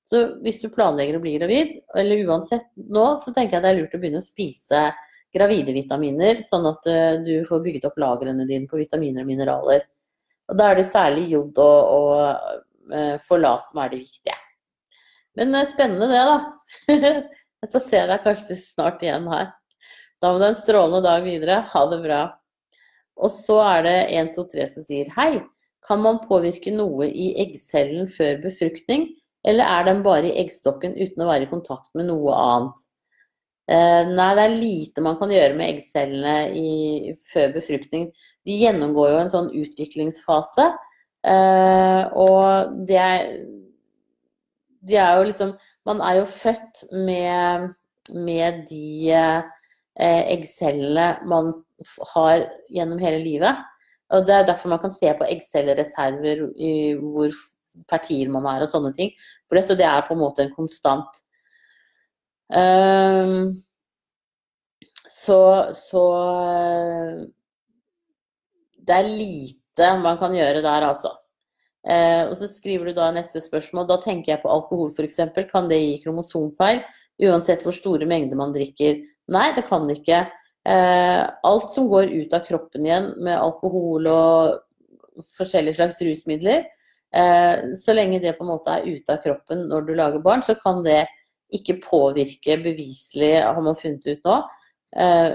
Så 0.08 0.22
hvis 0.42 0.58
du 0.62 0.70
planlegger 0.72 1.18
å 1.18 1.22
bli 1.22 1.36
gravid, 1.38 1.76
eller 1.98 2.24
uansett 2.26 2.66
nå, 2.76 3.04
så 3.22 3.34
tenker 3.34 3.58
jeg 3.58 3.64
det 3.64 3.70
er 3.70 3.78
lurt 3.78 3.94
å 3.94 4.00
begynne 4.02 4.22
å 4.22 4.24
spise 4.24 4.88
gravide 5.34 5.74
vitaminer, 5.76 6.40
sånn 6.42 6.66
at 6.66 6.88
eh, 6.90 7.20
du 7.22 7.34
får 7.46 7.62
bygget 7.62 7.86
opp 7.90 8.00
lagrene 8.02 8.48
dine 8.48 8.66
på 8.70 8.80
vitaminer 8.80 9.22
og 9.22 9.30
mineraler. 9.30 9.86
Og 10.50 10.58
Da 10.58 10.72
er 10.72 10.80
det 10.80 10.88
særlig 10.88 11.28
jod 11.30 11.60
og, 11.62 11.92
og 11.94 12.64
Eh, 12.92 13.18
forlat 13.22 13.66
som 13.68 13.78
er 13.82 13.92
det 13.92 14.02
viktige. 14.02 14.34
Men 15.38 15.54
eh, 15.54 15.68
spennende 15.68 16.08
det, 16.10 16.22
da. 16.26 16.90
Jeg 17.60 17.70
skal 17.70 17.82
se 17.84 18.02
deg 18.08 18.24
kanskje 18.24 18.56
snart 18.58 19.02
igjen 19.04 19.28
her. 19.30 19.50
Da 20.20 20.32
må 20.32 20.40
du 20.40 20.46
ha 20.46 20.50
en 20.52 20.58
strålende 20.58 21.02
dag 21.04 21.24
videre. 21.24 21.60
Ha 21.70 21.82
det 21.92 22.00
bra. 22.02 22.20
Og 23.20 23.32
så 23.34 23.58
er 23.62 23.84
det 23.84 23.96
1, 24.16 24.32
2, 24.36 24.46
3 24.54 24.66
som 24.74 24.86
sier 24.86 25.10
hei. 25.16 25.42
Kan 25.86 26.02
man 26.04 26.22
påvirke 26.24 26.72
noe 26.72 27.08
i 27.08 27.30
eggcellen 27.40 28.08
før 28.10 28.40
befruktning, 28.42 29.06
eller 29.46 29.64
er 29.64 29.88
den 29.88 30.02
bare 30.04 30.28
i 30.28 30.38
eggstokken 30.42 30.96
uten 30.98 31.24
å 31.24 31.28
være 31.30 31.46
i 31.46 31.50
kontakt 31.50 31.92
med 31.96 32.10
noe 32.10 32.36
annet? 32.36 32.86
Eh, 33.70 34.02
nei, 34.08 34.30
det 34.34 34.44
er 34.44 34.56
lite 34.58 35.02
man 35.04 35.16
kan 35.20 35.30
gjøre 35.30 35.54
med 35.54 35.68
eggcellene 35.70 36.36
i, 36.58 36.70
før 37.30 37.52
befruktning. 37.54 38.08
De 38.46 38.56
gjennomgår 38.58 39.12
jo 39.12 39.20
en 39.20 39.30
sånn 39.30 39.50
utviklingsfase. 39.60 40.66
eh, 41.22 42.02
og 42.16 42.74
det 42.88 42.96
er 42.96 43.26
De 44.80 44.96
er 44.96 45.18
jo 45.18 45.24
liksom 45.28 45.50
Man 45.84 46.00
er 46.00 46.14
jo 46.16 46.24
født 46.24 46.84
med, 46.92 47.74
med 48.14 48.64
de 48.70 49.10
eh, 49.12 49.42
eggcellene 50.34 51.20
man 51.28 51.52
har 52.14 52.46
gjennom 52.70 52.98
hele 52.98 53.22
livet. 53.22 53.56
Og 54.10 54.26
det 54.26 54.34
er 54.34 54.46
derfor 54.48 54.68
man 54.72 54.80
kan 54.82 54.90
se 54.90 55.12
på 55.14 55.28
eggcellereserver 55.28 56.46
hvor 57.00 57.30
fertil 57.90 58.30
man 58.32 58.48
er 58.50 58.64
og 58.66 58.70
sånne 58.72 58.92
ting. 58.96 59.12
For 59.48 59.58
dette 59.58 59.78
det 59.78 59.86
er 59.88 60.06
på 60.06 60.16
en 60.16 60.22
måte 60.22 60.44
en 60.44 60.54
konstant. 60.54 61.22
Uh, 62.50 63.50
så, 65.10 65.40
så 65.76 66.04
det 68.86 68.96
er 68.96 69.10
lite 69.10 69.90
man 70.02 70.18
kan 70.20 70.34
gjøre 70.34 70.62
der, 70.64 70.86
altså. 70.88 71.14
Eh, 71.80 72.26
og 72.28 72.34
så 72.36 72.48
skriver 72.50 72.90
du 72.90 72.98
da 72.98 73.10
neste 73.14 73.40
spørsmål. 73.42 73.86
Da 73.88 74.00
tenker 74.02 74.34
jeg 74.34 74.42
på 74.42 74.50
alkohol 74.52 74.90
f.eks. 74.92 75.20
Kan 75.50 75.70
det 75.70 75.80
gi 75.80 75.94
kromosomfeil 76.02 76.82
uansett 77.20 77.64
hvor 77.64 77.76
store 77.76 78.08
mengder 78.08 78.38
man 78.40 78.52
drikker? 78.56 79.00
Nei, 79.32 79.46
det 79.56 79.66
kan 79.68 79.86
det 79.88 80.00
ikke. 80.00 80.24
Eh, 80.68 81.22
alt 81.48 81.72
som 81.72 81.88
går 81.88 82.12
ut 82.12 82.34
av 82.36 82.44
kroppen 82.44 82.84
igjen 82.84 83.12
med 83.24 83.38
alkohol 83.38 84.08
og 84.10 85.24
forskjellige 85.36 85.78
slags 85.78 86.00
rusmidler, 86.04 86.66
eh, 86.66 86.79
så 87.10 87.94
lenge 87.96 88.20
det 88.22 88.36
på 88.38 88.44
en 88.44 88.52
måte 88.52 88.70
er 88.70 88.84
ute 88.86 89.10
av 89.10 89.18
kroppen 89.24 89.64
når 89.66 89.88
du 89.88 89.94
lager 89.98 90.22
barn, 90.22 90.44
så 90.46 90.54
kan 90.54 90.84
det 90.84 91.00
ikke 91.50 91.80
påvirke 91.82 92.54
beviselig, 92.62 93.32
har 93.42 93.58
man 93.66 93.74
funnet 93.74 94.06
ut 94.06 94.28
nå. 94.28 94.36
Eh, 94.94 95.32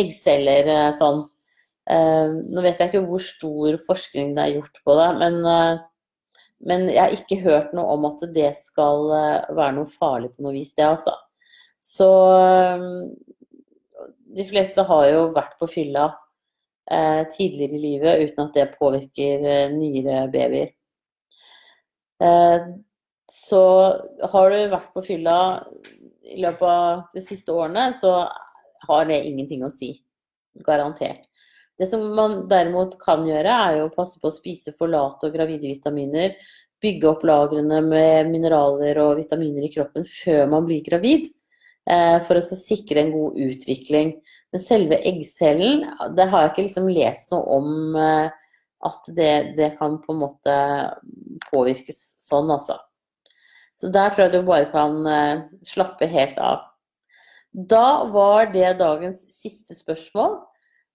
eggceller 0.00 0.70
eh, 0.72 0.88
sånn 0.96 1.20
Eh, 1.90 2.34
nå 2.54 2.62
vet 2.62 2.78
jeg 2.78 2.92
ikke 2.92 3.06
hvor 3.08 3.22
stor 3.22 3.78
forskning 3.88 4.36
det 4.36 4.44
er 4.44 4.54
gjort 4.56 4.76
på 4.86 4.94
det, 5.00 5.08
men, 5.18 5.38
eh, 5.50 5.80
men 6.70 6.86
jeg 6.92 7.00
har 7.00 7.16
ikke 7.16 7.40
hørt 7.42 7.72
noe 7.74 7.96
om 7.96 8.06
at 8.06 8.22
det 8.36 8.52
skal 8.58 9.10
eh, 9.16 9.48
være 9.50 9.76
noe 9.80 9.90
farlig 9.90 10.30
på 10.30 10.46
noe 10.46 10.54
vis, 10.54 10.70
det 10.78 10.86
altså. 10.86 11.16
Så 11.82 12.08
de 14.32 14.44
fleste 14.46 14.84
har 14.86 15.06
jo 15.10 15.24
vært 15.34 15.56
på 15.58 15.66
fylla 15.66 16.04
eh, 16.06 16.18
tidligere 17.36 17.76
i 17.78 17.82
livet 17.82 18.22
uten 18.24 18.46
at 18.46 18.56
det 18.56 18.70
påvirker 18.78 19.44
eh, 19.46 19.74
nyere 19.74 20.26
babyer. 20.32 20.72
Eh, 22.22 22.70
så 23.32 23.64
har 24.32 24.50
du 24.50 24.58
vært 24.72 24.94
på 24.94 25.04
fylla 25.06 25.36
i 26.22 26.40
løpet 26.42 26.68
av 26.68 27.04
de 27.14 27.22
siste 27.24 27.54
årene, 27.54 27.92
så 27.96 28.26
har 28.88 29.06
det 29.08 29.22
ingenting 29.28 29.64
å 29.64 29.70
si. 29.72 29.94
Garantert. 30.66 31.22
Det 31.78 31.86
som 31.88 32.02
man 32.14 32.42
derimot 32.50 32.98
kan 33.00 33.22
gjøre, 33.24 33.52
er 33.52 33.78
jo 33.78 33.86
å 33.88 33.94
passe 33.94 34.20
på 34.20 34.28
å 34.28 34.34
spise 34.34 34.74
forlate 34.76 35.30
og 35.30 35.36
gravide 35.38 35.70
vitaminer. 35.70 36.34
Bygge 36.82 37.08
opp 37.08 37.24
lagrene 37.24 37.78
med 37.86 38.28
mineraler 38.28 39.00
og 39.00 39.16
vitaminer 39.22 39.64
i 39.64 39.70
kroppen 39.72 40.04
før 40.04 40.50
man 40.52 40.66
blir 40.68 40.84
gravid. 40.84 41.30
Eh, 41.88 42.18
for 42.26 42.38
å 42.38 42.44
sikre 42.44 43.02
en 43.02 43.14
god 43.14 43.40
utvikling. 43.42 44.12
Men 44.52 44.60
selve 44.60 44.98
eggcellen, 45.08 45.86
det 46.16 46.28
har 46.28 46.44
jeg 46.44 46.52
ikke 46.52 46.64
liksom 46.66 46.88
lest 46.92 47.32
noe 47.32 47.56
om 47.56 47.96
eh, 47.96 48.32
at 48.84 49.12
det, 49.16 49.32
det, 49.56 49.70
kan 49.78 49.96
på 50.02 50.12
en 50.12 50.20
måte 50.20 50.56
påvirkes 51.48 52.02
sånn, 52.20 52.50
altså. 52.52 52.76
Så 53.80 53.88
der 53.90 54.12
tror 54.12 54.26
jeg 54.26 54.34
du 54.34 54.46
bare 54.46 54.68
kan 54.70 54.98
eh, 55.08 55.44
slappe 55.66 56.08
helt 56.10 56.36
av. 56.36 56.66
Da 57.52 58.04
var 58.12 58.50
det 58.52 58.76
dagens 58.80 59.24
siste 59.32 59.76
spørsmål. 59.78 60.40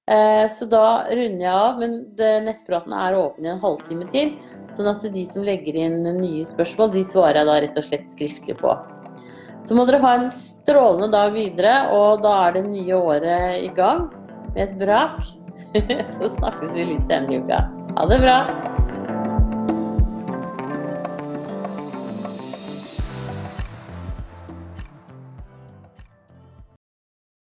Eh, 0.08 0.46
så 0.54 0.68
da 0.70 1.08
runder 1.10 1.44
jeg 1.48 1.54
av, 1.54 1.82
men 1.82 1.98
nettpraten 2.46 2.94
er 2.96 3.18
åpen 3.18 3.48
i 3.48 3.52
en 3.56 3.64
halvtime 3.64 4.06
til. 4.14 4.36
Sånn 4.76 4.92
at 4.92 5.02
de 5.02 5.26
som 5.28 5.46
legger 5.48 5.82
inn 5.82 6.04
nye 6.22 6.46
spørsmål, 6.46 6.94
de 6.94 7.04
svarer 7.08 7.42
jeg 7.42 7.50
da 7.50 7.58
rett 7.66 7.82
og 7.82 7.90
slett 7.90 8.06
skriftlig 8.06 8.60
på. 8.62 8.78
Så 9.68 9.76
må 9.76 9.84
dere 9.84 10.00
ha 10.00 10.14
en 10.16 10.30
strålende 10.32 11.10
dag 11.12 11.34
videre, 11.36 11.74
og 11.92 12.24
da 12.24 12.38
er 12.46 12.56
det 12.56 12.70
nye 12.70 12.96
året 12.96 13.66
i 13.66 13.68
gang 13.76 14.06
med 14.54 14.64
et 14.64 14.80
brak. 14.80 15.20
Så 16.16 16.32
snakkes 16.38 16.80
vi 16.80 16.88
litt 16.94 17.04
senere 17.10 17.36
i 17.36 17.44
uka. 17.44 17.62
Ha 17.98 18.08
det 18.08 18.24
bra! 18.24 18.40